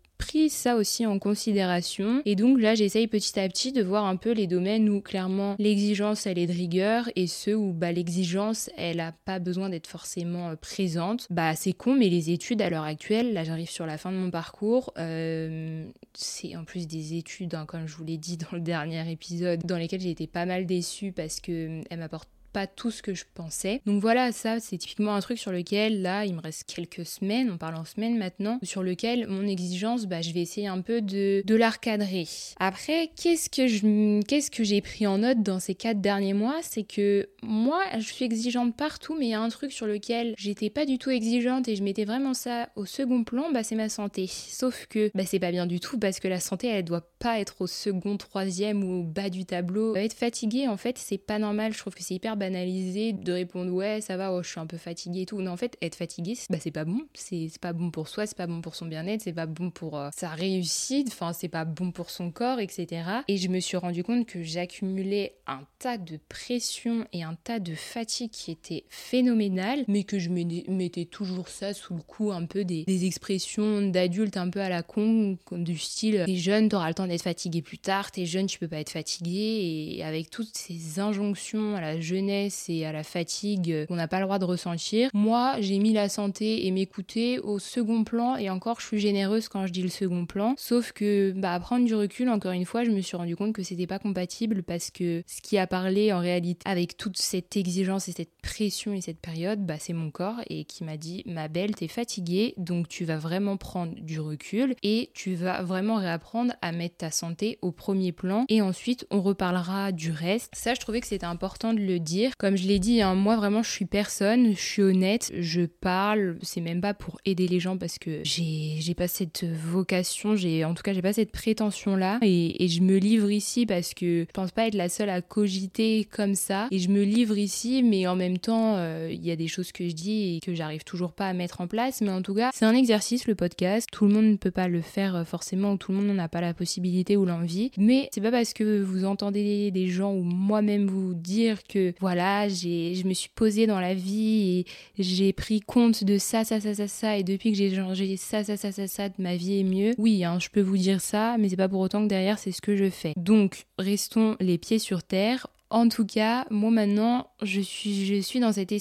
ça 0.49 0.75
aussi 0.75 1.05
en 1.05 1.19
considération. 1.19 2.21
Et 2.25 2.35
donc 2.35 2.59
là, 2.59 2.75
j'essaye 2.75 3.07
petit 3.07 3.39
à 3.39 3.47
petit 3.47 3.71
de 3.71 3.83
voir 3.83 4.05
un 4.05 4.15
peu 4.15 4.31
les 4.31 4.47
domaines 4.47 4.89
où 4.89 5.01
clairement 5.01 5.55
l'exigence, 5.59 6.25
elle 6.25 6.39
est 6.39 6.47
de 6.47 6.53
rigueur 6.53 7.09
et 7.15 7.27
ceux 7.27 7.55
où 7.55 7.73
bah, 7.73 7.91
l'exigence, 7.91 8.69
elle 8.77 8.99
a 8.99 9.13
pas 9.25 9.39
besoin 9.39 9.69
d'être 9.69 9.87
forcément 9.87 10.49
euh, 10.49 10.55
présente. 10.55 11.27
Bah 11.29 11.55
c'est 11.55 11.73
con, 11.73 11.95
mais 11.95 12.09
les 12.09 12.31
études 12.31 12.61
à 12.61 12.69
l'heure 12.69 12.83
actuelle, 12.83 13.33
là 13.33 13.43
j'arrive 13.43 13.69
sur 13.69 13.85
la 13.85 13.97
fin 13.97 14.11
de 14.11 14.17
mon 14.17 14.31
parcours, 14.31 14.93
euh, 14.97 15.85
c'est 16.13 16.55
en 16.55 16.63
plus 16.63 16.87
des 16.87 17.15
études, 17.15 17.55
hein, 17.55 17.65
comme 17.65 17.87
je 17.87 17.95
vous 17.95 18.03
l'ai 18.03 18.17
dit 18.17 18.37
dans 18.37 18.51
le 18.53 18.61
dernier 18.73 19.09
épisode, 19.11 19.61
dans 19.65 19.77
lesquelles 19.77 20.01
j'ai 20.01 20.11
été 20.11 20.27
pas 20.27 20.45
mal 20.45 20.65
déçue 20.65 21.11
parce 21.11 21.39
que 21.39 21.81
elle 21.89 21.99
m'apporte 21.99 22.29
pas 22.53 22.67
tout 22.67 22.91
ce 22.91 23.01
que 23.01 23.13
je 23.13 23.25
pensais. 23.33 23.81
Donc 23.86 24.01
voilà, 24.01 24.31
ça 24.31 24.60
c'est 24.60 24.77
typiquement 24.77 25.15
un 25.15 25.19
truc 25.19 25.39
sur 25.39 25.51
lequel 25.51 26.01
là 26.01 26.25
il 26.25 26.36
me 26.36 26.41
reste 26.41 26.63
quelques 26.63 27.05
semaines, 27.05 27.51
on 27.51 27.57
parle 27.57 27.75
en 27.75 27.86
semaines 27.86 28.17
maintenant, 28.17 28.60
sur 28.63 28.83
lequel 28.83 29.27
mon 29.27 29.48
exigence, 29.48 30.05
bah, 30.05 30.22
je 30.22 30.31
vais 30.31 30.41
essayer 30.41 30.67
un 30.67 30.81
peu 30.81 31.01
de, 31.01 31.41
de 31.45 31.63
recadrer. 31.63 32.27
Après, 32.60 33.10
qu'est-ce 33.15 33.50
que 33.50 33.67
je 33.67 34.22
qu'est-ce 34.22 34.51
que 34.51 34.63
j'ai 34.63 34.81
pris 34.81 35.07
en 35.07 35.19
note 35.19 35.41
dans 35.41 35.60
ces 35.60 35.75
quatre 35.75 36.01
derniers 36.01 36.33
mois, 36.33 36.60
c'est 36.62 36.83
que 36.83 37.27
moi 37.41 37.81
je 37.98 38.05
suis 38.05 38.25
exigeante 38.25 38.75
partout, 38.75 39.15
mais 39.17 39.27
il 39.27 39.29
y 39.29 39.33
a 39.33 39.41
un 39.41 39.50
truc 39.50 39.72
sur 39.72 39.88
lequel 39.88 40.36
j'étais 40.38 40.69
pas 40.69 40.86
du 40.86 40.98
tout 40.98 41.10
exigeante 41.10 41.67
et 41.67 41.75
je 41.75 41.83
mettais 41.83 42.05
vraiment 42.05 42.33
ça 42.33 42.69
au 42.75 42.86
second 42.86 43.24
plan, 43.24 43.51
bah 43.51 43.63
c'est 43.63 43.75
ma 43.75 43.89
santé. 43.89 44.27
Sauf 44.27 44.86
que 44.88 45.12
bah 45.15 45.25
c'est 45.25 45.39
pas 45.39 45.51
bien 45.51 45.65
du 45.65 45.79
tout 45.79 45.98
parce 45.98 46.19
que 46.19 46.27
la 46.27 46.39
santé 46.39 46.67
elle 46.67 46.86
doit 46.86 47.07
pas 47.19 47.39
être 47.39 47.62
au 47.62 47.67
second, 47.67 48.17
troisième 48.17 48.83
ou 48.83 49.01
au 49.01 49.03
bas 49.03 49.29
du 49.29 49.45
tableau. 49.45 49.95
Être 49.95 50.13
fatigué 50.13 50.67
en 50.67 50.77
fait 50.77 50.98
c'est 50.98 51.17
pas 51.17 51.39
normal, 51.39 51.74
je 51.74 51.79
trouve 51.79 51.95
que 51.95 52.03
c'est 52.03 52.15
hyper 52.15 52.38
banaliser 52.43 53.13
de 53.13 53.31
répondre 53.31 53.71
ouais 53.71 54.01
ça 54.01 54.17
va 54.17 54.33
oh, 54.33 54.43
je 54.43 54.50
suis 54.50 54.59
un 54.59 54.67
peu 54.67 54.77
fatiguée 54.77 55.21
et 55.21 55.25
tout. 55.25 55.41
Non 55.41 55.51
en 55.51 55.57
fait 55.57 55.77
être 55.81 55.95
fatigué 55.95 56.38
bah 56.50 56.57
c'est 56.59 56.71
pas 56.71 56.83
bon. 56.83 57.01
C'est 57.13 57.50
pas 57.59 57.73
bon 57.73 57.89
pour 57.89 58.09
soi 58.09 58.25
c'est 58.25 58.38
pas 58.38 58.47
bon 58.47 58.62
pour 58.62 58.75
son 58.75 58.85
bien-être 58.85 59.21
c'est 59.21 59.33
pas 59.33 59.45
bon 59.45 59.69
pour 59.69 59.97
euh, 59.97 60.09
sa 60.15 60.29
réussite 60.29 61.07
enfin 61.07 61.31
c'est 61.31 61.47
pas 61.47 61.63
bon 61.63 61.91
pour 61.91 62.09
son 62.09 62.31
corps 62.31 62.59
etc 62.59 63.03
et 63.27 63.38
je 63.38 63.47
me 63.47 63.59
suis 63.59 63.77
rendu 63.77 64.03
compte 64.03 64.25
que 64.25 64.43
j'accumulais 64.43 65.35
un 65.47 65.62
tas 65.79 65.97
de 65.97 66.19
pression 66.27 67.07
et 67.13 67.23
un 67.23 67.35
tas 67.35 67.59
de 67.59 67.75
fatigue 67.75 68.31
qui 68.31 68.51
était 68.51 68.83
phénoménal 68.89 69.85
mais 69.88 70.03
que 70.03 70.19
je 70.19 70.29
mettais 70.29 71.05
toujours 71.05 71.47
ça 71.47 71.73
sous 71.73 71.93
le 71.95 72.01
coup 72.01 72.31
un 72.31 72.45
peu 72.45 72.65
des, 72.65 72.83
des 72.83 73.05
expressions 73.05 73.81
d'adultes 73.81 74.38
un 74.38 74.50
peu 74.50 74.59
à 74.59 74.69
la 74.69 74.83
con 74.83 75.38
du 75.51 75.77
style 75.77 76.23
t'es 76.25 76.35
jeune 76.35 76.67
t'auras 76.67 76.89
le 76.89 76.93
temps 76.93 77.07
d'être 77.07 77.23
fatigué 77.23 77.62
plus 77.62 77.77
tard 77.77 78.12
t'es 78.12 78.25
jeune 78.25 78.47
tu 78.47 78.59
peux 78.59 78.67
pas 78.67 78.79
être 78.79 78.91
fatigué 78.91 79.95
et 79.95 80.03
avec 80.03 80.29
toutes 80.29 80.55
ces 80.55 81.00
injonctions 81.00 81.75
à 81.75 81.81
la 81.81 82.01
jeunesse 82.01 82.32
et 82.67 82.85
à 82.85 82.91
la 82.91 83.03
fatigue 83.03 83.85
qu'on 83.87 83.95
n'a 83.95 84.07
pas 84.07 84.19
le 84.19 84.25
droit 84.25 84.39
de 84.39 84.45
ressentir. 84.45 85.09
Moi, 85.13 85.55
j'ai 85.59 85.79
mis 85.79 85.93
la 85.93 86.09
santé 86.09 86.65
et 86.65 86.71
m'écouter 86.71 87.39
au 87.39 87.59
second 87.59 88.03
plan 88.03 88.35
et 88.35 88.49
encore, 88.49 88.79
je 88.79 88.87
suis 88.87 88.99
généreuse 88.99 89.47
quand 89.47 89.67
je 89.67 89.71
dis 89.71 89.81
le 89.81 89.89
second 89.89 90.25
plan. 90.25 90.55
Sauf 90.57 90.91
que, 90.91 91.33
bah, 91.35 91.53
à 91.53 91.59
prendre 91.59 91.85
du 91.85 91.95
recul, 91.95 92.29
encore 92.29 92.51
une 92.51 92.65
fois, 92.65 92.83
je 92.83 92.91
me 92.91 93.01
suis 93.01 93.17
rendu 93.17 93.35
compte 93.35 93.53
que 93.53 93.63
c'était 93.63 93.87
pas 93.87 93.99
compatible 93.99 94.63
parce 94.63 94.91
que 94.91 95.23
ce 95.27 95.41
qui 95.41 95.57
a 95.57 95.67
parlé 95.67 96.11
en 96.11 96.19
réalité 96.19 96.61
avec 96.65 96.97
toute 96.97 97.17
cette 97.17 97.55
exigence 97.55 98.07
et 98.07 98.13
cette 98.13 98.35
pression 98.41 98.93
et 98.93 99.01
cette 99.01 99.19
période, 99.19 99.65
bah, 99.65 99.75
c'est 99.79 99.93
mon 99.93 100.11
corps 100.11 100.41
et 100.49 100.65
qui 100.65 100.83
m'a 100.83 100.97
dit, 100.97 101.23
ma 101.25 101.47
belle, 101.47 101.75
t'es 101.75 101.87
fatiguée, 101.87 102.53
donc 102.57 102.87
tu 102.87 103.05
vas 103.05 103.17
vraiment 103.17 103.57
prendre 103.57 103.93
du 103.99 104.19
recul 104.19 104.75
et 104.83 105.11
tu 105.13 105.35
vas 105.35 105.61
vraiment 105.61 105.97
réapprendre 105.97 106.53
à 106.61 106.71
mettre 106.71 106.97
ta 106.97 107.11
santé 107.11 107.59
au 107.61 107.71
premier 107.71 108.11
plan 108.11 108.45
et 108.49 108.61
ensuite 108.61 109.05
on 109.11 109.21
reparlera 109.21 109.91
du 109.91 110.11
reste. 110.11 110.53
Ça, 110.55 110.73
je 110.73 110.79
trouvais 110.79 111.01
que 111.01 111.07
c'était 111.07 111.25
important 111.25 111.73
de 111.73 111.79
le 111.79 111.99
dire 111.99 112.23
comme 112.38 112.58
je 112.58 112.68
l'ai 112.68 112.80
dit, 112.80 113.01
hein, 113.01 113.15
moi 113.15 113.36
vraiment 113.36 113.63
je 113.63 113.70
suis 113.70 113.86
personne, 113.86 114.56
je 114.56 114.62
suis 114.62 114.82
honnête, 114.82 115.32
je 115.38 115.62
parle, 115.62 116.38
c'est 116.42 116.62
même 116.62 116.82
pas 116.82 116.94
pour 116.94 117.20
aider 117.25 117.48
les 117.48 117.60
gens 117.60 117.77
parce 117.77 117.98
que 118.00 118.22
j'ai 118.24 118.94
pas 118.96 119.08
cette 119.08 119.46
vocation, 119.46 120.36
j'ai 120.36 120.65
en 120.65 120.74
tout 120.74 120.84
cas 120.84 120.94
j'ai 120.94 121.01
pas 121.01 121.13
cette 121.13 121.32
prétention 121.32 121.96
là 121.96 122.20
et, 122.22 122.68
je 122.68 122.82
me 122.82 122.98
livre 122.98 123.30
ici 123.30 123.65
parce 123.65 123.94
que 123.94 124.25
je 124.27 124.32
pense 124.34 124.51
pas 124.51 124.68
être 124.68 124.75
la 124.75 124.89
seule 124.89 125.10
à 125.10 125.22
cogiter 125.22 126.08
comme 126.10 126.34
ça. 126.34 126.68
Et 126.72 126.80
je 126.80 126.89
me 126.89 127.03
livre 127.03 127.38
ici 127.38 127.84
mais 127.84 128.08
en 128.08 128.15
même 128.15 128.38
temps 128.38 128.75
euh, 128.77 129.10
il 129.12 129.24
y 129.24 129.32
a 129.32 129.36
des 129.36 129.48
choses 129.48 129.72
que 129.72 129.88
je 129.88 129.94
dis 129.94 130.36
et 130.36 130.39
que 130.39 130.53
j'arrive 130.53 130.84
toujours 130.84 131.12
pas 131.12 131.27
à 131.27 131.34
mettre 131.34 131.62
en 131.62 131.68
place. 131.68 132.01
Mais 132.01 132.10
en 132.10 132.22
tout 132.22 132.34
cas 132.34 132.50
c'est 132.53 132.65
un 132.65 132.74
exercice 132.74 133.27
le 133.27 133.36
podcast, 133.36 133.88
tout 133.92 134.06
le 134.06 134.13
monde 134.13 134.25
ne 134.25 134.38
peut 134.38 134.51
pas 134.51 134.68
le 134.68 134.82
faire 134.82 135.15
euh, 135.15 135.24
forcément. 135.24 135.74
Ou 135.74 135.77
tout 135.77 135.92
le 135.92 135.98
monde 135.98 136.08
n'en 136.08 136.24
a 136.24 136.30
pas 136.30 136.42
la 136.42 136.53
possibilité 136.53 137.18
ou 137.18 137.25
l'envie. 137.25 137.72
Mais 137.77 138.09
c'est 138.14 138.22
pas 138.22 138.31
parce 138.31 138.53
que 138.53 138.81
vous 138.81 139.05
entendez 139.05 139.72
des 139.72 139.88
gens 139.88 140.14
ou 140.14 140.24
moi-même 140.24 140.88
vous 140.88 141.14
dire 141.14 141.64
que 141.64 141.94
voilà 142.00 142.12
voilà, 142.13 142.47
je 142.47 143.07
me 143.07 143.13
suis 143.13 143.29
posée 143.33 143.65
dans 143.65 143.79
la 143.79 143.95
vie 143.95 144.59
et 144.59 144.65
j'ai 144.99 145.33
pris 145.33 145.61
compte 145.61 146.03
de 146.03 146.19
ça, 146.19 146.43
ça, 146.43 146.59
ça, 146.59 146.75
ça, 146.75 146.87
ça, 146.87 147.17
et 147.17 147.23
depuis 147.23 147.51
que 147.51 147.57
j'ai 147.57 147.73
changé 147.73 148.17
ça, 148.17 148.43
ça, 148.43 148.55
ça, 148.55 148.71
ça, 148.71 148.87
ça, 148.87 149.09
ma 149.17 149.35
vie 149.35 149.61
est 149.61 149.63
mieux. 149.63 149.95
Oui, 149.97 150.23
hein, 150.23 150.37
je 150.39 150.49
peux 150.49 150.61
vous 150.61 150.77
dire 150.77 151.01
ça, 151.01 151.37
mais 151.39 151.49
c'est 151.49 151.55
pas 151.55 151.67
pour 151.67 151.79
autant 151.79 152.03
que 152.03 152.09
derrière 152.09 152.37
c'est 152.37 152.51
ce 152.51 152.61
que 152.61 152.75
je 152.75 152.91
fais. 152.91 153.13
Donc, 153.17 153.65
restons 153.79 154.37
les 154.39 154.59
pieds 154.59 154.77
sur 154.77 155.01
terre. 155.01 155.47
En 155.71 155.89
tout 155.89 156.05
cas, 156.05 156.45
moi 156.51 156.69
maintenant, 156.69 157.31
je 157.41 157.61
suis, 157.61 158.05
je 158.05 158.21
suis 158.21 158.39
dans 158.39 158.51
cet 158.51 158.71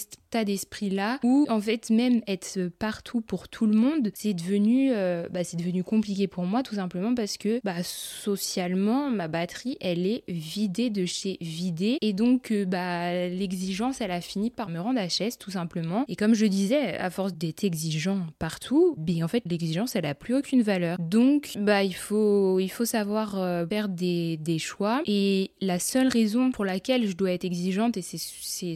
d'esprit-là 0.45 1.19
où, 1.23 1.47
en 1.49 1.61
fait, 1.61 1.91
même 1.91 2.23
être 2.27 2.69
partout 2.79 3.21
pour 3.21 3.49
tout 3.49 3.67
le 3.67 3.75
monde, 3.75 4.11
c'est 4.15 4.35
devenu, 4.35 4.91
euh, 4.93 5.29
bah, 5.31 5.45
c'est 5.45 5.57
devenu 5.57 5.85
compliqué 5.85 6.27
pour 6.27 6.45
moi, 6.45 6.63
tout 6.63 6.75
simplement 6.75 7.15
parce 7.15 7.37
que, 7.37 7.61
bah, 7.65 7.83
socialement, 7.83 9.11
ma 9.11 9.29
batterie, 9.29 9.77
elle 9.81 10.07
est 10.07 10.25
vidée 10.29 10.91
de 10.91 11.05
chez 11.05 11.37
vidée. 11.41 11.99
Et 12.01 12.13
donc, 12.13 12.51
euh, 12.51 12.65
bah, 12.65 13.29
l'exigence, 13.29 14.01
elle 14.01 14.11
a 14.11 14.21
fini 14.21 14.51
par 14.51 14.69
me 14.69 14.81
rendre 14.81 15.01
HS, 15.01 15.39
tout 15.39 15.51
simplement. 15.51 16.05
Et 16.09 16.17
comme 16.17 16.35
je 16.35 16.47
disais, 16.47 16.97
à 16.97 17.11
force 17.11 17.35
d'être 17.35 17.65
exigeant 17.65 18.27
partout, 18.39 18.95
ben, 18.97 19.23
en 19.23 19.29
fait, 19.29 19.43
l'exigence, 19.49 19.97
elle 19.97 20.07
a 20.07 20.15
plus 20.15 20.35
aucune 20.35 20.63
valeur. 20.63 20.97
Donc, 20.99 21.53
bah, 21.59 21.85
il 21.85 21.95
faut, 21.95 22.59
il 22.59 22.71
faut 22.71 22.85
savoir 22.85 23.39
euh, 23.39 23.67
faire 23.67 23.89
des, 23.89 24.39
des 24.39 24.59
choix. 24.59 25.03
Et 25.07 25.51
la 25.61 25.79
seule 25.79 26.09
raison 26.09 26.51
pour 26.51 26.65
laquelle 26.65 27.07
je 27.07 27.15
dois 27.15 27.33
être 27.33 27.45
exigeante 27.45 27.97
et 27.97 28.03
c'est 28.03 28.19